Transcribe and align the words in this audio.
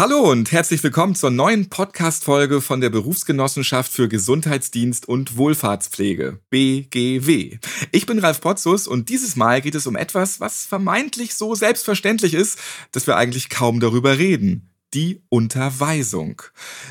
Hallo 0.00 0.30
und 0.30 0.50
herzlich 0.50 0.82
willkommen 0.82 1.14
zur 1.14 1.30
neuen 1.30 1.68
Podcast-Folge 1.68 2.62
von 2.62 2.80
der 2.80 2.88
Berufsgenossenschaft 2.88 3.92
für 3.92 4.08
Gesundheitsdienst 4.08 5.06
und 5.06 5.36
Wohlfahrtspflege, 5.36 6.38
BGW. 6.48 7.58
Ich 7.92 8.06
bin 8.06 8.18
Ralf 8.18 8.40
Potzus 8.40 8.88
und 8.88 9.10
dieses 9.10 9.36
Mal 9.36 9.60
geht 9.60 9.74
es 9.74 9.86
um 9.86 9.96
etwas, 9.96 10.40
was 10.40 10.64
vermeintlich 10.64 11.34
so 11.34 11.54
selbstverständlich 11.54 12.32
ist, 12.32 12.58
dass 12.92 13.06
wir 13.06 13.18
eigentlich 13.18 13.50
kaum 13.50 13.78
darüber 13.78 14.16
reden 14.16 14.70
die 14.94 15.22
Unterweisung. 15.28 16.42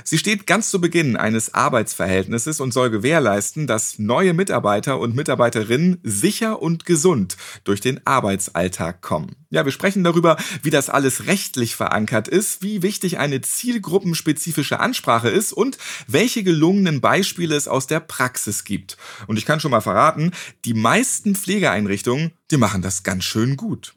Sie 0.04 0.18
steht 0.18 0.48
ganz 0.48 0.70
zu 0.70 0.80
Beginn 0.80 1.18
eines 1.18 1.54
Arbeitsverhältnisses 1.54 2.62
und 2.62 2.73
soll 2.73 2.89
gewährleisten, 2.89 3.68
dass 3.68 4.00
neue 4.00 4.34
Mitarbeiter 4.34 5.00
und 5.00 5.16
Mitarbeiterinnen 5.16 6.00
sicher 6.04 6.62
und 6.62 6.86
gesund 6.86 7.36
durch 7.66 7.82
den 7.82 8.05
Arbeitsalltag 8.05 9.02
kommen. 9.02 9.36
Ja, 9.52 9.66
wir 9.66 9.71
sprechen 9.71 10.04
darüber, 10.04 10.38
wie 10.61 10.70
das 10.70 10.89
alles 10.89 11.25
rechtlich 11.25 11.75
verankert 11.75 12.27
ist, 12.27 12.61
wie 12.61 12.84
wichtig 12.84 13.18
eine 13.18 13.41
zielgruppenspezifische 13.41 14.79
Ansprache 14.79 15.29
ist 15.29 15.54
und 15.54 15.79
welche 16.05 16.43
gelungenen 16.43 17.01
Beispiele 17.01 17.55
es 17.55 17.68
aus 17.68 17.88
der 17.88 18.00
Praxis 18.00 18.64
gibt. 18.64 18.97
Und 19.25 19.38
ich 19.38 19.47
kann 19.47 19.60
schon 19.60 19.71
mal 19.71 19.82
verraten, 19.82 20.32
die 20.65 20.75
meisten 20.75 21.36
Pflegeeinrichtungen 21.36 22.32
die 22.51 22.57
machen 22.57 22.82
das 22.82 23.04
ganz 23.04 23.25
schön 23.25 23.57
gut. 23.57 23.93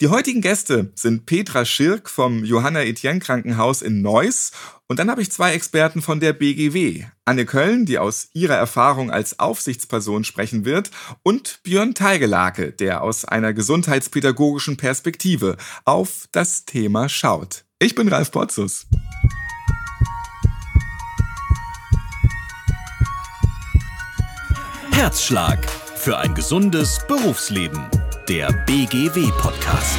Die 0.00 0.08
heutigen 0.08 0.40
Gäste 0.40 0.92
sind 0.94 1.26
Petra 1.26 1.64
Schirk 1.64 2.08
vom 2.08 2.44
Johanna 2.44 2.82
Etienne 2.84 3.18
Krankenhaus 3.18 3.82
in 3.82 4.00
Neuss 4.00 4.52
und 4.88 4.98
dann 4.98 5.10
habe 5.10 5.22
ich 5.22 5.32
zwei 5.32 5.52
Experten 5.52 6.00
von 6.00 6.20
der 6.20 6.32
BGW. 6.32 7.04
Anne 7.24 7.44
Köln, 7.44 7.86
die 7.86 7.98
aus 7.98 8.28
ihrer 8.34 8.54
Erfahrung 8.54 9.10
als 9.10 9.38
Aufsichtsperson 9.38 10.24
sprechen 10.24 10.64
wird 10.64 10.90
und 11.22 11.60
Björn 11.64 11.94
Teigelake, 11.94 12.72
der 12.72 13.02
aus 13.02 13.24
einer 13.24 13.52
gesundheitspädagogischen 13.52 14.76
Perspektive 14.76 15.56
auf 15.84 16.28
das 16.32 16.64
Thema 16.64 17.08
schaut. 17.08 17.64
Ich 17.78 17.94
bin 17.94 18.08
Ralf 18.08 18.30
Potzus. 18.30 18.86
Herzschlag 24.92 25.68
für 25.96 26.18
ein 26.18 26.34
gesundes 26.34 27.00
Berufsleben. 27.06 27.84
Der 28.28 28.52
BGW-Podcast. 28.66 29.98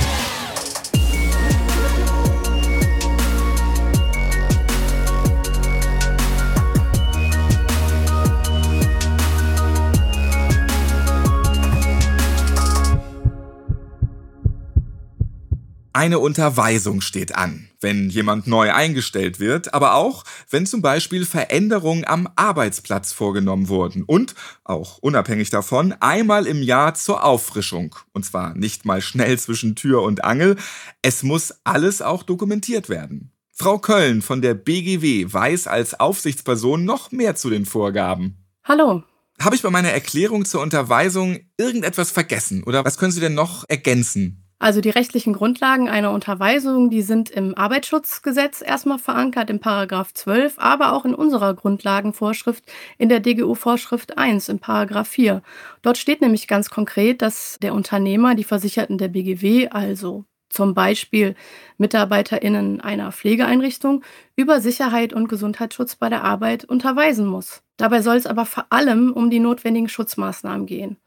Eine 15.98 16.20
Unterweisung 16.20 17.02
steht 17.02 17.34
an, 17.34 17.70
wenn 17.82 18.12
jemand 18.12 18.46
neu 18.46 18.72
eingestellt 18.72 19.40
wird, 19.40 19.74
aber 19.74 19.96
auch, 19.96 20.26
wenn 20.48 20.68
zum 20.68 20.84
Beispiel 20.84 21.26
Veränderungen 21.26 22.06
am 22.06 22.30
Arbeitsplatz 22.36 23.14
vorgenommen 23.14 23.68
wurden 23.68 24.04
und, 24.04 24.36
auch 24.64 25.00
unabhängig 25.00 25.50
davon, 25.50 25.96
einmal 26.00 26.46
im 26.46 26.62
Jahr 26.62 26.94
zur 26.94 27.24
Auffrischung. 27.24 27.96
Und 28.14 28.26
zwar 28.28 28.54
nicht 28.54 28.86
mal 28.86 29.02
schnell 29.02 29.40
zwischen 29.40 29.76
Tür 29.76 30.04
und 30.04 30.24
Angel, 30.24 30.58
es 31.02 31.24
muss 31.24 31.56
alles 31.64 32.04
auch 32.04 32.22
dokumentiert 32.22 32.90
werden. 32.90 33.32
Frau 33.52 33.80
Köln 33.80 34.22
von 34.22 34.44
der 34.44 34.54
BGW 34.54 35.26
weiß 35.34 35.66
als 35.66 36.00
Aufsichtsperson 36.00 36.86
noch 36.86 37.12
mehr 37.12 37.34
zu 37.34 37.50
den 37.50 37.66
Vorgaben. 37.66 38.46
Hallo. 38.64 39.02
Habe 39.40 39.56
ich 39.56 39.64
bei 39.64 39.72
meiner 39.72 39.90
Erklärung 39.90 40.46
zur 40.46 40.62
Unterweisung 40.62 41.40
irgendetwas 41.58 42.12
vergessen 42.12 42.62
oder 42.66 42.86
was 42.86 43.00
können 43.00 43.12
Sie 43.12 43.20
denn 43.20 43.34
noch 43.34 43.66
ergänzen? 43.68 44.47
Also 44.60 44.82
die 44.82 44.90
rechtlichen 44.90 45.34
Grundlagen 45.34 45.88
einer 45.88 46.12
Unterweisung, 46.12 46.90
die 46.90 47.04
sind 47.04 47.30
im 47.30 47.56
Arbeitsschutzgesetz 47.56 48.64
erstmal 48.66 48.98
verankert, 48.98 49.52
im 49.52 49.60
Paragraph 49.60 50.14
12, 50.16 50.56
aber 50.58 50.94
auch 50.94 51.06
in 51.06 51.14
unserer 51.14 51.54
Grundlagenvorschrift 51.54 52.64
in 52.98 53.08
der 53.08 53.20
DGU-Vorschrift 53.20 54.18
1, 54.18 54.50
im 54.50 54.58
Paragraph 54.58 55.10
4. 55.10 55.44
Dort 55.84 56.00
steht 56.00 56.22
nämlich 56.22 56.48
ganz 56.48 56.72
konkret, 56.72 57.22
dass 57.22 57.60
der 57.62 57.76
Unternehmer 57.76 58.34
die 58.34 58.44
Versicherten 58.44 58.98
der 58.98 59.10
BGW, 59.10 59.70
also 59.70 60.26
zum 60.50 60.74
Beispiel 60.74 61.36
MitarbeiterInnen 61.78 62.82
einer 62.82 63.12
Pflegeeinrichtung, 63.12 64.04
über 64.36 64.60
Sicherheit 64.60 65.14
und 65.14 65.28
Gesundheitsschutz 65.28 65.98
bei 65.98 66.10
der 66.10 66.24
Arbeit 66.24 66.66
unterweisen 66.66 67.28
muss. 67.28 67.62
Dabei 67.78 68.02
soll 68.02 68.16
es 68.16 68.26
aber 68.26 68.46
vor 68.46 68.66
allem 68.72 69.14
um 69.14 69.30
die 69.30 69.40
notwendigen 69.40 69.90
Schutzmaßnahmen 69.90 70.66
gehen. 70.66 70.98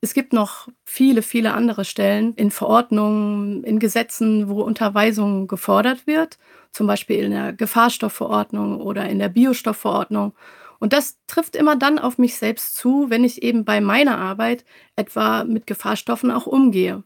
Es 0.00 0.14
gibt 0.14 0.32
noch 0.32 0.68
viele, 0.84 1.22
viele 1.22 1.54
andere 1.54 1.84
Stellen 1.84 2.34
in 2.34 2.50
Verordnungen, 2.52 3.64
in 3.64 3.80
Gesetzen, 3.80 4.48
wo 4.48 4.62
Unterweisung 4.62 5.48
gefordert 5.48 6.06
wird, 6.06 6.38
zum 6.70 6.86
Beispiel 6.86 7.24
in 7.24 7.32
der 7.32 7.52
Gefahrstoffverordnung 7.52 8.80
oder 8.80 9.08
in 9.08 9.18
der 9.18 9.28
Biostoffverordnung. 9.28 10.34
Und 10.78 10.92
das 10.92 11.18
trifft 11.26 11.56
immer 11.56 11.74
dann 11.74 11.98
auf 11.98 12.18
mich 12.18 12.36
selbst 12.36 12.76
zu, 12.76 13.10
wenn 13.10 13.24
ich 13.24 13.42
eben 13.42 13.64
bei 13.64 13.80
meiner 13.80 14.18
Arbeit 14.18 14.64
etwa 14.94 15.42
mit 15.42 15.66
Gefahrstoffen 15.66 16.30
auch 16.30 16.46
umgehe. 16.46 17.02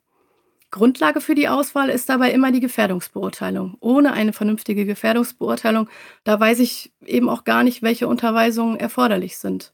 Grundlage 0.71 1.21
für 1.23 1.35
die 1.35 1.49
Auswahl 1.49 1.91
ist 1.91 2.09
dabei 2.09 2.33
immer 2.33 2.53
die 2.53 2.61
Gefährdungsbeurteilung. 2.61 3.77
Ohne 3.81 4.13
eine 4.13 4.33
vernünftige 4.35 4.87
Gefährdungsbeurteilung, 4.87 5.89
da 6.25 6.41
weiß 6.41 6.61
ich 6.61 6.93
eben 7.07 7.29
auch 7.31 7.45
gar 7.45 7.63
nicht, 7.63 7.83
welche 7.83 8.09
Unterweisungen 8.09 8.77
erforderlich 8.77 9.39
sind. 9.39 9.73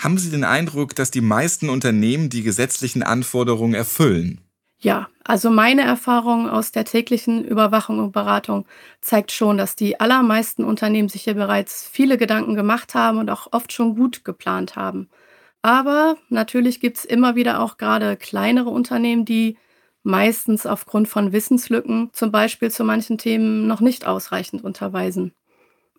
Haben 0.00 0.16
Sie 0.16 0.30
den 0.30 0.44
Eindruck, 0.44 0.94
dass 0.94 1.10
die 1.10 1.20
meisten 1.20 1.68
Unternehmen 1.68 2.30
die 2.30 2.42
gesetzlichen 2.42 3.02
Anforderungen 3.02 3.74
erfüllen? 3.74 4.40
Ja, 4.78 5.08
also 5.24 5.50
meine 5.50 5.82
Erfahrung 5.82 6.48
aus 6.48 6.72
der 6.72 6.86
täglichen 6.86 7.44
Überwachung 7.44 7.98
und 7.98 8.12
Beratung 8.12 8.64
zeigt 9.02 9.30
schon, 9.30 9.58
dass 9.58 9.76
die 9.76 10.00
allermeisten 10.00 10.64
Unternehmen 10.64 11.10
sich 11.10 11.24
hier 11.24 11.34
bereits 11.34 11.86
viele 11.86 12.16
Gedanken 12.16 12.54
gemacht 12.54 12.94
haben 12.94 13.18
und 13.18 13.28
auch 13.28 13.48
oft 13.52 13.74
schon 13.74 13.94
gut 13.94 14.24
geplant 14.24 14.74
haben. 14.74 15.10
Aber 15.60 16.16
natürlich 16.30 16.80
gibt 16.80 16.96
es 16.96 17.04
immer 17.04 17.34
wieder 17.34 17.60
auch 17.60 17.76
gerade 17.76 18.16
kleinere 18.16 18.70
Unternehmen, 18.70 19.26
die 19.26 19.58
meistens 20.02 20.64
aufgrund 20.64 21.08
von 21.08 21.32
Wissenslücken 21.32 22.08
zum 22.14 22.32
Beispiel 22.32 22.70
zu 22.70 22.84
manchen 22.84 23.18
Themen 23.18 23.66
noch 23.66 23.80
nicht 23.80 24.06
ausreichend 24.06 24.64
unterweisen. 24.64 25.34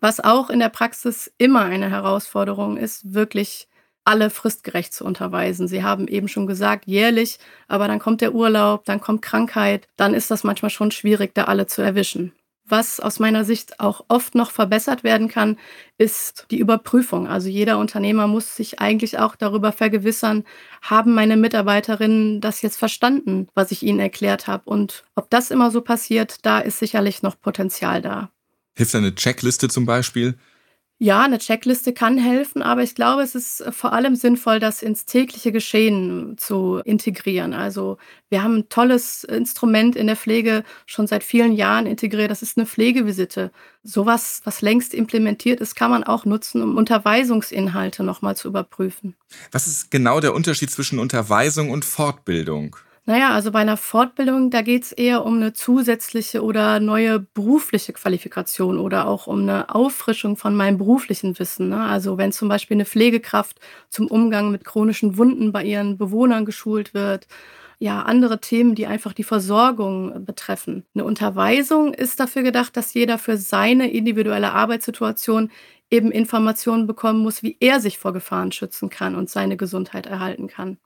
Was 0.00 0.18
auch 0.18 0.50
in 0.50 0.58
der 0.58 0.70
Praxis 0.70 1.32
immer 1.38 1.60
eine 1.60 1.88
Herausforderung 1.88 2.76
ist, 2.76 3.14
wirklich 3.14 3.68
alle 4.04 4.30
fristgerecht 4.30 4.92
zu 4.92 5.04
unterweisen. 5.04 5.68
Sie 5.68 5.82
haben 5.82 6.08
eben 6.08 6.28
schon 6.28 6.46
gesagt, 6.46 6.86
jährlich, 6.86 7.38
aber 7.68 7.88
dann 7.88 7.98
kommt 7.98 8.20
der 8.20 8.34
Urlaub, 8.34 8.84
dann 8.84 9.00
kommt 9.00 9.22
Krankheit, 9.22 9.88
dann 9.96 10.14
ist 10.14 10.30
das 10.30 10.44
manchmal 10.44 10.70
schon 10.70 10.90
schwierig, 10.90 11.34
da 11.34 11.44
alle 11.44 11.66
zu 11.66 11.82
erwischen. 11.82 12.32
Was 12.64 13.00
aus 13.00 13.18
meiner 13.18 13.44
Sicht 13.44 13.80
auch 13.80 14.04
oft 14.08 14.34
noch 14.34 14.50
verbessert 14.50 15.04
werden 15.04 15.28
kann, 15.28 15.58
ist 15.98 16.46
die 16.50 16.58
Überprüfung. 16.58 17.26
Also 17.26 17.48
jeder 17.48 17.78
Unternehmer 17.78 18.28
muss 18.28 18.56
sich 18.56 18.78
eigentlich 18.80 19.18
auch 19.18 19.36
darüber 19.36 19.72
vergewissern, 19.72 20.44
haben 20.80 21.12
meine 21.12 21.36
Mitarbeiterinnen 21.36 22.40
das 22.40 22.62
jetzt 22.62 22.78
verstanden, 22.78 23.48
was 23.54 23.72
ich 23.72 23.82
ihnen 23.82 23.98
erklärt 23.98 24.46
habe. 24.46 24.70
Und 24.70 25.04
ob 25.16 25.28
das 25.28 25.50
immer 25.50 25.70
so 25.70 25.80
passiert, 25.80 26.46
da 26.46 26.60
ist 26.60 26.78
sicherlich 26.78 27.22
noch 27.22 27.38
Potenzial 27.38 28.00
da. 28.00 28.30
Hilft 28.74 28.94
eine 28.94 29.14
Checkliste 29.14 29.68
zum 29.68 29.84
Beispiel? 29.84 30.38
Ja, 31.02 31.24
eine 31.24 31.38
Checkliste 31.38 31.92
kann 31.92 32.16
helfen, 32.16 32.62
aber 32.62 32.84
ich 32.84 32.94
glaube, 32.94 33.22
es 33.22 33.34
ist 33.34 33.64
vor 33.72 33.92
allem 33.92 34.14
sinnvoll, 34.14 34.60
das 34.60 34.84
ins 34.84 35.04
tägliche 35.04 35.50
Geschehen 35.50 36.36
zu 36.38 36.80
integrieren. 36.84 37.54
Also 37.54 37.98
wir 38.28 38.44
haben 38.44 38.58
ein 38.58 38.68
tolles 38.68 39.24
Instrument 39.24 39.96
in 39.96 40.06
der 40.06 40.14
Pflege 40.14 40.62
schon 40.86 41.08
seit 41.08 41.24
vielen 41.24 41.54
Jahren 41.54 41.86
integriert. 41.86 42.30
Das 42.30 42.40
ist 42.40 42.56
eine 42.56 42.66
Pflegevisite. 42.66 43.50
Sowas, 43.82 44.42
was 44.44 44.62
längst 44.62 44.94
implementiert 44.94 45.60
ist, 45.60 45.74
kann 45.74 45.90
man 45.90 46.04
auch 46.04 46.24
nutzen, 46.24 46.62
um 46.62 46.76
Unterweisungsinhalte 46.76 48.04
nochmal 48.04 48.36
zu 48.36 48.46
überprüfen. 48.46 49.16
Was 49.50 49.66
ist 49.66 49.90
genau 49.90 50.20
der 50.20 50.34
Unterschied 50.34 50.70
zwischen 50.70 51.00
Unterweisung 51.00 51.70
und 51.70 51.84
Fortbildung? 51.84 52.76
Naja, 53.04 53.30
also 53.32 53.50
bei 53.50 53.58
einer 53.58 53.76
Fortbildung, 53.76 54.50
da 54.50 54.62
geht 54.62 54.84
es 54.84 54.92
eher 54.92 55.24
um 55.24 55.36
eine 55.36 55.52
zusätzliche 55.52 56.40
oder 56.44 56.78
neue 56.78 57.18
berufliche 57.18 57.92
Qualifikation 57.92 58.78
oder 58.78 59.08
auch 59.08 59.26
um 59.26 59.40
eine 59.40 59.74
Auffrischung 59.74 60.36
von 60.36 60.54
meinem 60.54 60.78
beruflichen 60.78 61.36
Wissen. 61.40 61.68
Ne? 61.70 61.80
Also 61.82 62.16
wenn 62.16 62.30
zum 62.30 62.48
Beispiel 62.48 62.76
eine 62.76 62.84
Pflegekraft 62.84 63.58
zum 63.88 64.06
Umgang 64.06 64.52
mit 64.52 64.64
chronischen 64.64 65.16
Wunden 65.16 65.50
bei 65.50 65.64
ihren 65.64 65.98
Bewohnern 65.98 66.44
geschult 66.44 66.94
wird, 66.94 67.26
ja, 67.80 68.02
andere 68.02 68.40
Themen, 68.40 68.76
die 68.76 68.86
einfach 68.86 69.12
die 69.12 69.24
Versorgung 69.24 70.24
betreffen. 70.24 70.84
Eine 70.94 71.04
Unterweisung 71.04 71.92
ist 71.94 72.20
dafür 72.20 72.44
gedacht, 72.44 72.76
dass 72.76 72.94
jeder 72.94 73.18
für 73.18 73.36
seine 73.36 73.90
individuelle 73.90 74.52
Arbeitssituation 74.52 75.50
eben 75.90 76.12
Informationen 76.12 76.86
bekommen 76.86 77.18
muss, 77.20 77.42
wie 77.42 77.56
er 77.58 77.80
sich 77.80 77.98
vor 77.98 78.12
Gefahren 78.12 78.52
schützen 78.52 78.88
kann 78.88 79.16
und 79.16 79.28
seine 79.30 79.56
Gesundheit 79.56 80.06
erhalten 80.06 80.46
kann. 80.46 80.78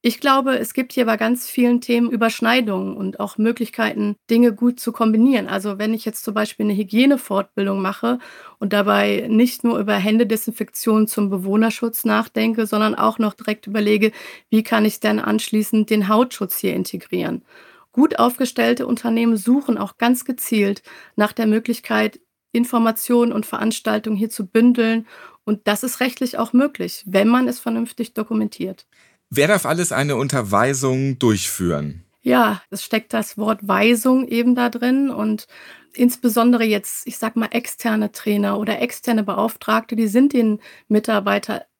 Ich 0.00 0.20
glaube, 0.20 0.56
es 0.58 0.74
gibt 0.74 0.92
hier 0.92 1.06
bei 1.06 1.16
ganz 1.16 1.48
vielen 1.50 1.80
Themen 1.80 2.10
Überschneidungen 2.10 2.96
und 2.96 3.18
auch 3.18 3.36
Möglichkeiten, 3.36 4.14
Dinge 4.30 4.54
gut 4.54 4.78
zu 4.78 4.92
kombinieren. 4.92 5.48
Also 5.48 5.78
wenn 5.78 5.92
ich 5.92 6.04
jetzt 6.04 6.22
zum 6.22 6.34
Beispiel 6.34 6.66
eine 6.66 6.76
Hygienefortbildung 6.76 7.82
mache 7.82 8.20
und 8.60 8.72
dabei 8.72 9.26
nicht 9.28 9.64
nur 9.64 9.76
über 9.80 9.94
Händedesinfektion 9.96 11.08
zum 11.08 11.30
Bewohnerschutz 11.30 12.04
nachdenke, 12.04 12.66
sondern 12.66 12.94
auch 12.94 13.18
noch 13.18 13.34
direkt 13.34 13.66
überlege, 13.66 14.12
wie 14.50 14.62
kann 14.62 14.84
ich 14.84 15.00
dann 15.00 15.18
anschließend 15.18 15.90
den 15.90 16.06
Hautschutz 16.06 16.58
hier 16.58 16.74
integrieren. 16.74 17.44
Gut 17.90 18.20
aufgestellte 18.20 18.86
Unternehmen 18.86 19.36
suchen 19.36 19.78
auch 19.78 19.98
ganz 19.98 20.24
gezielt 20.24 20.82
nach 21.16 21.32
der 21.32 21.46
Möglichkeit, 21.48 22.20
Informationen 22.52 23.32
und 23.32 23.46
Veranstaltungen 23.46 24.16
hier 24.16 24.30
zu 24.30 24.46
bündeln. 24.46 25.08
Und 25.44 25.66
das 25.66 25.82
ist 25.82 25.98
rechtlich 25.98 26.38
auch 26.38 26.52
möglich, 26.52 27.02
wenn 27.06 27.26
man 27.28 27.48
es 27.48 27.58
vernünftig 27.58 28.14
dokumentiert. 28.14 28.86
Wer 29.30 29.48
darf 29.48 29.66
alles 29.66 29.92
eine 29.92 30.16
Unterweisung 30.16 31.18
durchführen? 31.18 32.04
Ja, 32.22 32.62
es 32.70 32.82
steckt 32.82 33.12
das 33.12 33.38
Wort 33.38 33.66
Weisung 33.66 34.26
eben 34.26 34.54
da 34.54 34.70
drin 34.70 35.10
und 35.10 35.46
insbesondere 35.92 36.64
jetzt, 36.64 37.06
ich 37.06 37.18
sag 37.18 37.36
mal, 37.36 37.48
externe 37.52 38.12
Trainer 38.12 38.58
oder 38.58 38.80
externe 38.80 39.22
Beauftragte, 39.22 39.96
die 39.96 40.08
sind 40.08 40.32
den 40.32 40.60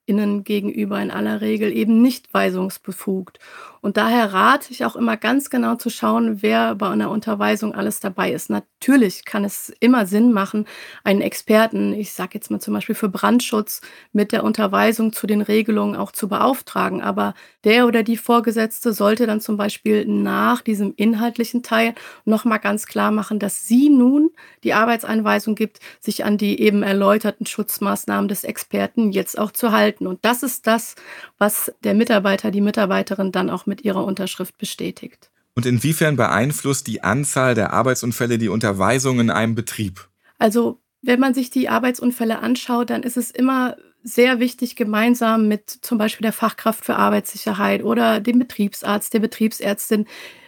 MitarbeiterInnen 0.08 0.44
gegenüber 0.44 1.00
in 1.00 1.10
aller 1.10 1.40
Regel 1.40 1.72
eben 1.72 2.02
nicht 2.02 2.32
weisungsbefugt. 2.32 3.38
Und 3.80 3.96
daher 3.96 4.32
rate 4.32 4.72
ich 4.72 4.84
auch 4.84 4.96
immer 4.96 5.16
ganz 5.16 5.50
genau 5.50 5.76
zu 5.76 5.88
schauen, 5.88 6.42
wer 6.42 6.74
bei 6.74 6.88
einer 6.88 7.10
Unterweisung 7.10 7.74
alles 7.74 8.00
dabei 8.00 8.32
ist. 8.32 8.50
Natürlich 8.50 9.24
kann 9.24 9.44
es 9.44 9.72
immer 9.80 10.04
Sinn 10.06 10.32
machen, 10.32 10.66
einen 11.04 11.20
Experten, 11.20 11.92
ich 11.92 12.12
sage 12.12 12.30
jetzt 12.34 12.50
mal 12.50 12.60
zum 12.60 12.74
Beispiel 12.74 12.96
für 12.96 13.08
Brandschutz, 13.08 13.80
mit 14.12 14.32
der 14.32 14.42
Unterweisung 14.42 15.12
zu 15.12 15.26
den 15.26 15.42
Regelungen 15.42 15.94
auch 15.94 16.10
zu 16.10 16.28
beauftragen. 16.28 17.02
Aber 17.02 17.34
der 17.64 17.86
oder 17.86 18.02
die 18.02 18.16
Vorgesetzte 18.16 18.92
sollte 18.92 19.26
dann 19.26 19.40
zum 19.40 19.56
Beispiel 19.56 20.04
nach 20.06 20.60
diesem 20.60 20.92
inhaltlichen 20.96 21.62
Teil 21.62 21.94
nochmal 22.24 22.58
ganz 22.58 22.86
klar 22.86 23.12
machen, 23.12 23.38
dass 23.38 23.68
sie 23.68 23.90
nun 23.90 24.30
die 24.64 24.74
Arbeitseinweisung 24.74 25.54
gibt, 25.54 25.78
sich 26.00 26.24
an 26.24 26.36
die 26.36 26.60
eben 26.60 26.82
erläuterten 26.82 27.46
Schutzmaßnahmen 27.46 28.28
des 28.28 28.42
Experten 28.44 29.12
jetzt 29.12 29.38
auch 29.38 29.52
zu 29.52 29.70
halten. 29.72 29.97
Und 30.06 30.24
das 30.24 30.42
ist 30.42 30.66
das, 30.66 30.94
was 31.38 31.72
der 31.82 31.94
Mitarbeiter, 31.94 32.50
die 32.50 32.60
Mitarbeiterin 32.60 33.32
dann 33.32 33.50
auch 33.50 33.66
mit 33.66 33.84
ihrer 33.84 34.04
Unterschrift 34.04 34.58
bestätigt. 34.58 35.30
Und 35.54 35.66
inwiefern 35.66 36.16
beeinflusst 36.16 36.86
die 36.86 37.02
Anzahl 37.02 37.54
der 37.54 37.72
Arbeitsunfälle 37.72 38.38
die 38.38 38.48
Unterweisung 38.48 39.18
in 39.18 39.30
einem 39.30 39.54
Betrieb? 39.54 40.08
Also, 40.38 40.80
wenn 41.02 41.18
man 41.18 41.34
sich 41.34 41.50
die 41.50 41.68
Arbeitsunfälle 41.68 42.38
anschaut, 42.38 42.90
dann 42.90 43.02
ist 43.02 43.16
es 43.16 43.30
immer 43.30 43.76
sehr 44.02 44.40
wichtig, 44.40 44.76
gemeinsam 44.76 45.48
mit 45.48 45.68
zum 45.68 45.98
Beispiel 45.98 46.24
der 46.24 46.32
Fachkraft 46.32 46.84
für 46.84 46.96
Arbeitssicherheit 46.96 47.82
oder 47.82 48.20
dem 48.20 48.38
Betriebsarzt, 48.38 49.12
der 49.12 49.18
Betriebsärztin, 49.18 50.06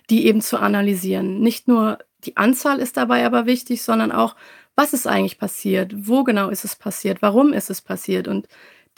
die 0.08 0.26
eben 0.26 0.41
zu 0.41 0.58
analysieren. 0.58 1.41
Nicht 1.41 1.69
nur 1.69 1.99
die 2.25 2.37
Anzahl 2.37 2.79
ist 2.79 2.97
dabei 2.97 3.25
aber 3.25 3.47
wichtig, 3.47 3.82
sondern 3.82 4.12
auch, 4.12 4.37
was 4.76 4.93
ist 4.93 5.06
eigentlich 5.06 5.38
passiert? 5.38 5.93
Wo 5.97 6.25
genau 6.25 6.49
ist 6.49 6.64
es 6.64 6.76
passiert? 6.76 7.23
Warum 7.23 7.52
ist 7.52 7.70
es 7.70 7.81
passiert? 7.81 8.29
Und 8.29 8.47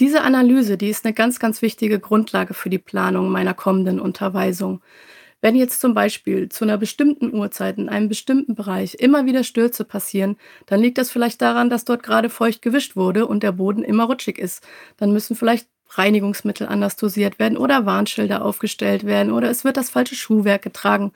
diese 0.01 0.23
Analyse, 0.23 0.77
die 0.79 0.89
ist 0.89 1.05
eine 1.05 1.15
ganz, 1.15 1.39
ganz 1.39 1.63
wichtige 1.63 2.01
Grundlage 2.01 2.55
für 2.55 2.71
die 2.71 2.79
Planung 2.79 3.31
meiner 3.31 3.55
kommenden 3.55 4.01
Unterweisung. 4.01 4.83
Wenn 5.41 5.57
jetzt 5.57 5.81
zum 5.81 5.93
Beispiel 5.93 6.49
zu 6.49 6.65
einer 6.65 6.79
bestimmten 6.79 7.35
Uhrzeit 7.35 7.77
in 7.77 7.89
einem 7.89 8.09
bestimmten 8.09 8.55
Bereich 8.55 8.95
immer 8.95 9.27
wieder 9.27 9.43
Stürze 9.43 9.85
passieren, 9.85 10.37
dann 10.67 10.81
liegt 10.81 10.99
das 10.99 11.11
vielleicht 11.11 11.43
daran, 11.43 11.69
dass 11.69 11.85
dort 11.85 12.05
gerade 12.05 12.31
feucht 12.31 12.63
gewischt 12.63 12.95
wurde 12.97 13.27
und 13.27 13.43
der 13.43 13.53
Boden 13.53 13.83
immer 13.83 14.05
rutschig 14.05 14.39
ist. 14.39 14.65
Dann 14.99 15.13
müssen 15.13 15.35
vielleicht 15.35 15.69
Reinigungsmittel 15.91 16.69
anders 16.69 16.97
dosiert 16.97 17.39
werden 17.39 17.59
oder 17.59 17.87
Warnschilder 17.87 18.45
aufgestellt 18.45 19.05
werden 19.05 19.33
oder 19.33 19.51
es 19.51 19.65
wird 19.65 19.77
das 19.77 19.91
falsche 19.91 20.15
Schuhwerk 20.15 20.63
getragen 20.63 21.13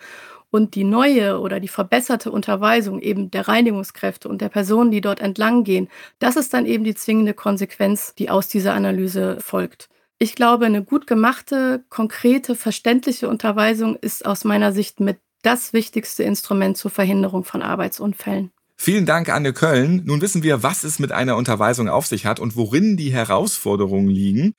und 0.50 0.74
die 0.74 0.84
neue 0.84 1.40
oder 1.40 1.60
die 1.60 1.68
verbesserte 1.68 2.30
Unterweisung 2.30 3.00
eben 3.00 3.30
der 3.30 3.48
Reinigungskräfte 3.48 4.28
und 4.28 4.40
der 4.40 4.48
Personen, 4.48 4.90
die 4.90 5.00
dort 5.00 5.20
entlang 5.20 5.64
gehen, 5.64 5.88
das 6.18 6.36
ist 6.36 6.54
dann 6.54 6.66
eben 6.66 6.84
die 6.84 6.94
zwingende 6.94 7.34
Konsequenz, 7.34 8.14
die 8.14 8.30
aus 8.30 8.48
dieser 8.48 8.74
Analyse 8.74 9.38
folgt. 9.40 9.88
Ich 10.18 10.34
glaube, 10.34 10.66
eine 10.66 10.82
gut 10.82 11.06
gemachte, 11.06 11.84
konkrete, 11.90 12.54
verständliche 12.54 13.28
Unterweisung 13.28 13.96
ist 13.96 14.24
aus 14.24 14.44
meiner 14.44 14.72
Sicht 14.72 14.98
mit 15.00 15.18
das 15.42 15.72
wichtigste 15.72 16.22
Instrument 16.22 16.76
zur 16.76 16.90
Verhinderung 16.90 17.44
von 17.44 17.62
Arbeitsunfällen. 17.62 18.50
Vielen 18.78 19.06
Dank, 19.06 19.30
Anne 19.30 19.52
Köln. 19.52 20.02
Nun 20.04 20.20
wissen 20.20 20.42
wir, 20.42 20.62
was 20.62 20.84
es 20.84 20.98
mit 20.98 21.10
einer 21.10 21.36
Unterweisung 21.36 21.88
auf 21.88 22.06
sich 22.06 22.26
hat 22.26 22.40
und 22.40 22.56
worin 22.56 22.96
die 22.96 23.10
Herausforderungen 23.10 24.08
liegen. 24.08 24.54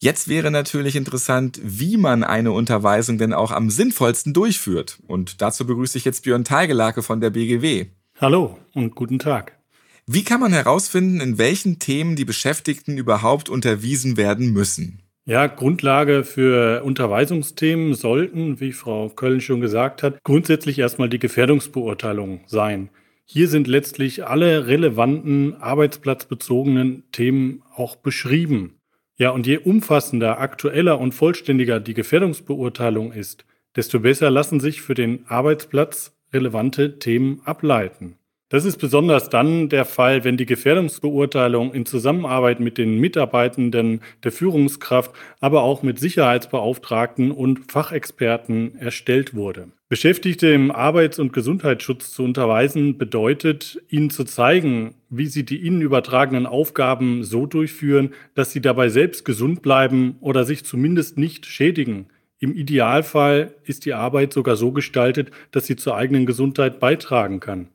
Jetzt 0.00 0.28
wäre 0.28 0.50
natürlich 0.50 0.96
interessant, 0.96 1.60
wie 1.62 1.96
man 1.96 2.24
eine 2.24 2.52
Unterweisung 2.52 3.16
denn 3.16 3.32
auch 3.32 3.50
am 3.50 3.70
sinnvollsten 3.70 4.34
durchführt. 4.34 4.98
Und 5.06 5.40
dazu 5.40 5.66
begrüße 5.66 5.96
ich 5.96 6.04
jetzt 6.04 6.24
Björn 6.24 6.44
Teigelake 6.44 7.02
von 7.02 7.20
der 7.20 7.30
BGW. 7.30 7.86
Hallo 8.20 8.58
und 8.74 8.94
guten 8.94 9.18
Tag. 9.18 9.58
Wie 10.06 10.24
kann 10.24 10.40
man 10.40 10.52
herausfinden, 10.52 11.20
in 11.20 11.38
welchen 11.38 11.78
Themen 11.78 12.16
die 12.16 12.26
Beschäftigten 12.26 12.98
überhaupt 12.98 13.48
unterwiesen 13.48 14.18
werden 14.18 14.52
müssen? 14.52 15.00
Ja, 15.26 15.46
Grundlage 15.46 16.22
für 16.22 16.84
Unterweisungsthemen 16.84 17.94
sollten, 17.94 18.60
wie 18.60 18.72
Frau 18.72 19.08
Köln 19.08 19.40
schon 19.40 19.62
gesagt 19.62 20.02
hat, 20.02 20.22
grundsätzlich 20.22 20.78
erstmal 20.78 21.08
die 21.08 21.18
Gefährdungsbeurteilung 21.18 22.40
sein. 22.46 22.90
Hier 23.24 23.48
sind 23.48 23.66
letztlich 23.66 24.26
alle 24.26 24.66
relevanten 24.66 25.54
arbeitsplatzbezogenen 25.54 27.04
Themen 27.10 27.62
auch 27.74 27.96
beschrieben. 27.96 28.74
Ja, 29.16 29.30
und 29.30 29.46
je 29.46 29.58
umfassender, 29.58 30.40
aktueller 30.40 30.98
und 30.98 31.12
vollständiger 31.12 31.78
die 31.78 31.94
Gefährdungsbeurteilung 31.94 33.12
ist, 33.12 33.44
desto 33.76 34.00
besser 34.00 34.30
lassen 34.30 34.60
sich 34.60 34.82
für 34.82 34.94
den 34.94 35.26
Arbeitsplatz 35.26 36.16
relevante 36.32 36.98
Themen 36.98 37.40
ableiten. 37.44 38.18
Das 38.50 38.66
ist 38.66 38.76
besonders 38.76 39.30
dann 39.30 39.70
der 39.70 39.86
Fall, 39.86 40.22
wenn 40.22 40.36
die 40.36 40.46
Gefährdungsbeurteilung 40.46 41.72
in 41.72 41.86
Zusammenarbeit 41.86 42.60
mit 42.60 42.76
den 42.76 42.98
Mitarbeitenden 43.00 44.00
der 44.22 44.32
Führungskraft, 44.32 45.12
aber 45.40 45.62
auch 45.62 45.82
mit 45.82 45.98
Sicherheitsbeauftragten 45.98 47.30
und 47.30 47.72
Fachexperten 47.72 48.76
erstellt 48.76 49.34
wurde. 49.34 49.68
Beschäftigte 49.88 50.48
im 50.48 50.70
Arbeits- 50.70 51.18
und 51.18 51.32
Gesundheitsschutz 51.32 52.12
zu 52.12 52.22
unterweisen 52.22 52.98
bedeutet, 52.98 53.80
ihnen 53.88 54.10
zu 54.10 54.24
zeigen, 54.24 54.94
wie 55.08 55.26
sie 55.26 55.44
die 55.44 55.62
ihnen 55.62 55.80
übertragenen 55.80 56.46
Aufgaben 56.46 57.24
so 57.24 57.46
durchführen, 57.46 58.12
dass 58.34 58.52
sie 58.52 58.60
dabei 58.60 58.88
selbst 58.88 59.24
gesund 59.24 59.62
bleiben 59.62 60.16
oder 60.20 60.44
sich 60.44 60.64
zumindest 60.64 61.16
nicht 61.16 61.46
schädigen. 61.46 62.06
Im 62.40 62.54
Idealfall 62.54 63.54
ist 63.64 63.86
die 63.86 63.94
Arbeit 63.94 64.32
sogar 64.34 64.56
so 64.56 64.70
gestaltet, 64.72 65.30
dass 65.50 65.66
sie 65.66 65.76
zur 65.76 65.96
eigenen 65.96 66.26
Gesundheit 66.26 66.78
beitragen 66.78 67.40
kann. 67.40 67.68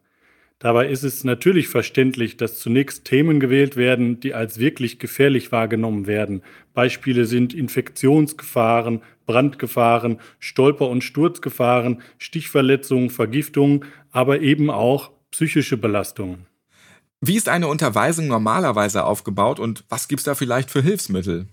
Dabei 0.60 0.90
ist 0.90 1.04
es 1.04 1.24
natürlich 1.24 1.70
verständlich, 1.70 2.36
dass 2.36 2.60
zunächst 2.60 3.06
Themen 3.06 3.40
gewählt 3.40 3.78
werden, 3.78 4.20
die 4.20 4.34
als 4.34 4.60
wirklich 4.60 5.00
gefährlich 5.00 5.54
wahrgenommen 5.54 6.06
werden. 6.06 6.44
Beispiele 6.74 7.24
sind 7.24 7.54
Infektionsgefahren, 7.54 9.02
Brandgefahren, 9.26 10.20
Stolper- 10.40 10.90
und 10.90 11.02
Sturzgefahren, 11.02 12.02
Stichverletzungen, 12.18 13.10
Vergiftungen, 13.10 13.86
aber 14.12 14.42
eben 14.42 14.70
auch 14.70 15.12
psychische 15.32 15.78
Belastungen. 15.78 16.46
Wie 17.22 17.38
ist 17.38 17.48
eine 17.48 17.68
Unterweisung 17.68 18.28
normalerweise 18.28 19.06
aufgebaut 19.06 19.60
und 19.60 19.86
was 19.88 20.10
gibt 20.10 20.20
es 20.20 20.26
da 20.26 20.36
vielleicht 20.36 20.72
für 20.72 20.82
Hilfsmittel? 20.82 21.48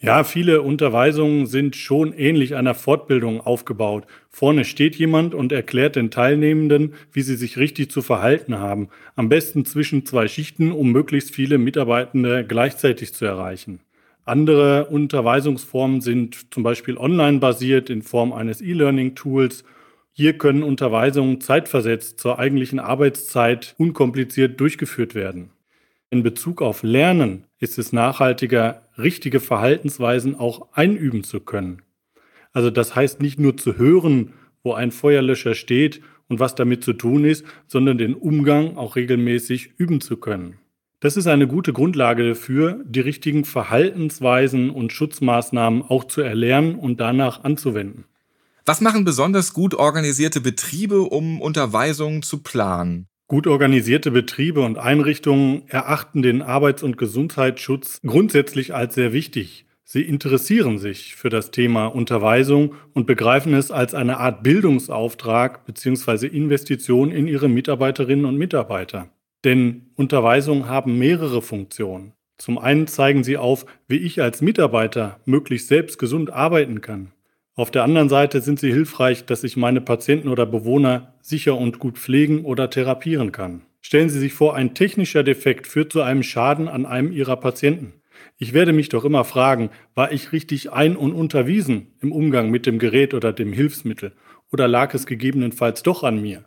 Ja, 0.00 0.22
viele 0.22 0.62
Unterweisungen 0.62 1.46
sind 1.46 1.74
schon 1.74 2.12
ähnlich 2.12 2.54
einer 2.54 2.76
Fortbildung 2.76 3.40
aufgebaut. 3.40 4.06
Vorne 4.30 4.64
steht 4.64 4.94
jemand 4.94 5.34
und 5.34 5.50
erklärt 5.50 5.96
den 5.96 6.12
Teilnehmenden, 6.12 6.94
wie 7.10 7.22
sie 7.22 7.34
sich 7.34 7.56
richtig 7.58 7.90
zu 7.90 8.00
verhalten 8.00 8.60
haben. 8.60 8.90
Am 9.16 9.28
besten 9.28 9.64
zwischen 9.64 10.06
zwei 10.06 10.28
Schichten, 10.28 10.70
um 10.70 10.92
möglichst 10.92 11.34
viele 11.34 11.58
Mitarbeitende 11.58 12.44
gleichzeitig 12.46 13.12
zu 13.12 13.24
erreichen. 13.24 13.80
Andere 14.24 14.86
Unterweisungsformen 14.86 16.00
sind 16.00 16.54
zum 16.54 16.62
Beispiel 16.62 16.96
online 16.96 17.38
basiert 17.38 17.90
in 17.90 18.02
Form 18.02 18.32
eines 18.32 18.60
E-Learning-Tools. 18.60 19.64
Hier 20.12 20.38
können 20.38 20.62
Unterweisungen 20.62 21.40
zeitversetzt 21.40 22.20
zur 22.20 22.38
eigentlichen 22.38 22.78
Arbeitszeit 22.78 23.74
unkompliziert 23.78 24.60
durchgeführt 24.60 25.16
werden. 25.16 25.50
In 26.10 26.22
Bezug 26.22 26.62
auf 26.62 26.84
Lernen 26.84 27.47
ist 27.58 27.78
es 27.78 27.92
nachhaltiger, 27.92 28.82
richtige 28.96 29.40
Verhaltensweisen 29.40 30.34
auch 30.34 30.68
einüben 30.72 31.24
zu 31.24 31.40
können. 31.40 31.82
Also 32.52 32.70
das 32.70 32.94
heißt 32.94 33.20
nicht 33.20 33.38
nur 33.38 33.56
zu 33.56 33.76
hören, 33.76 34.32
wo 34.62 34.72
ein 34.72 34.90
Feuerlöscher 34.90 35.54
steht 35.54 36.00
und 36.28 36.40
was 36.40 36.54
damit 36.54 36.84
zu 36.84 36.92
tun 36.92 37.24
ist, 37.24 37.44
sondern 37.66 37.98
den 37.98 38.14
Umgang 38.14 38.76
auch 38.76 38.96
regelmäßig 38.96 39.74
üben 39.78 40.00
zu 40.00 40.16
können. 40.16 40.58
Das 41.00 41.16
ist 41.16 41.28
eine 41.28 41.46
gute 41.46 41.72
Grundlage 41.72 42.28
dafür, 42.28 42.82
die 42.84 43.00
richtigen 43.00 43.44
Verhaltensweisen 43.44 44.70
und 44.70 44.92
Schutzmaßnahmen 44.92 45.82
auch 45.82 46.04
zu 46.04 46.22
erlernen 46.22 46.74
und 46.74 46.98
danach 46.98 47.44
anzuwenden. 47.44 48.04
Was 48.66 48.80
machen 48.80 49.04
besonders 49.04 49.54
gut 49.54 49.74
organisierte 49.74 50.40
Betriebe, 50.40 51.02
um 51.02 51.40
Unterweisungen 51.40 52.22
zu 52.22 52.42
planen? 52.42 53.06
Gut 53.30 53.46
organisierte 53.46 54.10
Betriebe 54.10 54.62
und 54.62 54.78
Einrichtungen 54.78 55.64
erachten 55.68 56.22
den 56.22 56.40
Arbeits- 56.40 56.82
und 56.82 56.96
Gesundheitsschutz 56.96 58.00
grundsätzlich 58.06 58.74
als 58.74 58.94
sehr 58.94 59.12
wichtig. 59.12 59.66
Sie 59.84 60.00
interessieren 60.00 60.78
sich 60.78 61.14
für 61.14 61.28
das 61.28 61.50
Thema 61.50 61.88
Unterweisung 61.88 62.74
und 62.94 63.06
begreifen 63.06 63.52
es 63.52 63.70
als 63.70 63.92
eine 63.92 64.16
Art 64.16 64.42
Bildungsauftrag 64.42 65.66
bzw. 65.66 66.26
Investition 66.26 67.10
in 67.10 67.26
ihre 67.26 67.50
Mitarbeiterinnen 67.50 68.24
und 68.24 68.38
Mitarbeiter. 68.38 69.10
Denn 69.44 69.90
Unterweisungen 69.94 70.66
haben 70.66 70.98
mehrere 70.98 71.42
Funktionen. 71.42 72.14
Zum 72.38 72.56
einen 72.56 72.86
zeigen 72.86 73.24
sie 73.24 73.36
auf, 73.36 73.66
wie 73.88 73.98
ich 73.98 74.22
als 74.22 74.40
Mitarbeiter 74.40 75.20
möglichst 75.26 75.68
selbst 75.68 75.98
gesund 75.98 76.30
arbeiten 76.32 76.80
kann. 76.80 77.12
Auf 77.58 77.72
der 77.72 77.82
anderen 77.82 78.08
Seite 78.08 78.40
sind 78.40 78.60
sie 78.60 78.70
hilfreich, 78.70 79.24
dass 79.24 79.42
ich 79.42 79.56
meine 79.56 79.80
Patienten 79.80 80.28
oder 80.28 80.46
Bewohner 80.46 81.14
sicher 81.20 81.58
und 81.58 81.80
gut 81.80 81.98
pflegen 81.98 82.44
oder 82.44 82.70
therapieren 82.70 83.32
kann. 83.32 83.62
Stellen 83.80 84.08
Sie 84.10 84.20
sich 84.20 84.32
vor, 84.32 84.54
ein 84.54 84.74
technischer 84.74 85.24
Defekt 85.24 85.66
führt 85.66 85.92
zu 85.92 86.00
einem 86.00 86.22
Schaden 86.22 86.68
an 86.68 86.86
einem 86.86 87.10
Ihrer 87.10 87.34
Patienten. 87.34 87.94
Ich 88.36 88.52
werde 88.52 88.72
mich 88.72 88.90
doch 88.90 89.04
immer 89.04 89.24
fragen, 89.24 89.70
war 89.96 90.12
ich 90.12 90.30
richtig 90.30 90.70
ein- 90.70 90.94
und 90.94 91.12
unterwiesen 91.12 91.88
im 92.00 92.12
Umgang 92.12 92.48
mit 92.48 92.64
dem 92.64 92.78
Gerät 92.78 93.12
oder 93.12 93.32
dem 93.32 93.52
Hilfsmittel? 93.52 94.12
Oder 94.52 94.68
lag 94.68 94.94
es 94.94 95.04
gegebenenfalls 95.04 95.82
doch 95.82 96.04
an 96.04 96.22
mir? 96.22 96.44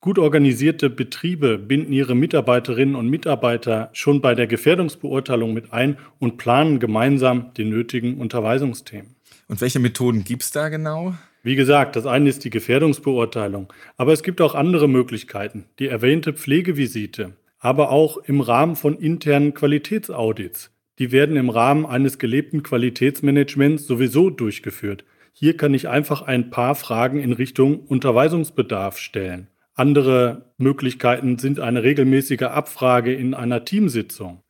Gut 0.00 0.18
organisierte 0.18 0.88
Betriebe 0.88 1.58
binden 1.58 1.92
ihre 1.92 2.14
Mitarbeiterinnen 2.14 2.94
und 2.94 3.10
Mitarbeiter 3.10 3.90
schon 3.92 4.22
bei 4.22 4.34
der 4.34 4.46
Gefährdungsbeurteilung 4.46 5.52
mit 5.52 5.74
ein 5.74 5.98
und 6.18 6.38
planen 6.38 6.78
gemeinsam 6.78 7.52
die 7.54 7.66
nötigen 7.66 8.16
Unterweisungsthemen. 8.16 9.13
Und 9.48 9.60
welche 9.60 9.78
Methoden 9.78 10.24
gibt 10.24 10.42
es 10.42 10.50
da 10.50 10.68
genau? 10.68 11.14
Wie 11.42 11.56
gesagt, 11.56 11.96
das 11.96 12.06
eine 12.06 12.30
ist 12.30 12.44
die 12.44 12.50
Gefährdungsbeurteilung, 12.50 13.72
aber 13.96 14.12
es 14.12 14.22
gibt 14.22 14.40
auch 14.40 14.54
andere 14.54 14.88
Möglichkeiten, 14.88 15.66
die 15.78 15.88
erwähnte 15.88 16.32
Pflegevisite, 16.32 17.34
aber 17.58 17.90
auch 17.90 18.16
im 18.16 18.40
Rahmen 18.40 18.76
von 18.76 18.96
internen 18.96 19.52
Qualitätsaudits. 19.52 20.70
Die 20.98 21.12
werden 21.12 21.36
im 21.36 21.50
Rahmen 21.50 21.84
eines 21.84 22.18
gelebten 22.18 22.62
Qualitätsmanagements 22.62 23.86
sowieso 23.86 24.30
durchgeführt. 24.30 25.04
Hier 25.32 25.56
kann 25.56 25.74
ich 25.74 25.88
einfach 25.88 26.22
ein 26.22 26.50
paar 26.50 26.76
Fragen 26.76 27.18
in 27.18 27.32
Richtung 27.32 27.80
Unterweisungsbedarf 27.80 28.98
stellen. 28.98 29.48
Andere 29.74 30.52
Möglichkeiten 30.56 31.38
sind 31.38 31.58
eine 31.58 31.82
regelmäßige 31.82 32.42
Abfrage 32.42 33.12
in 33.12 33.34
einer 33.34 33.64
Teamsitzung. 33.64 34.40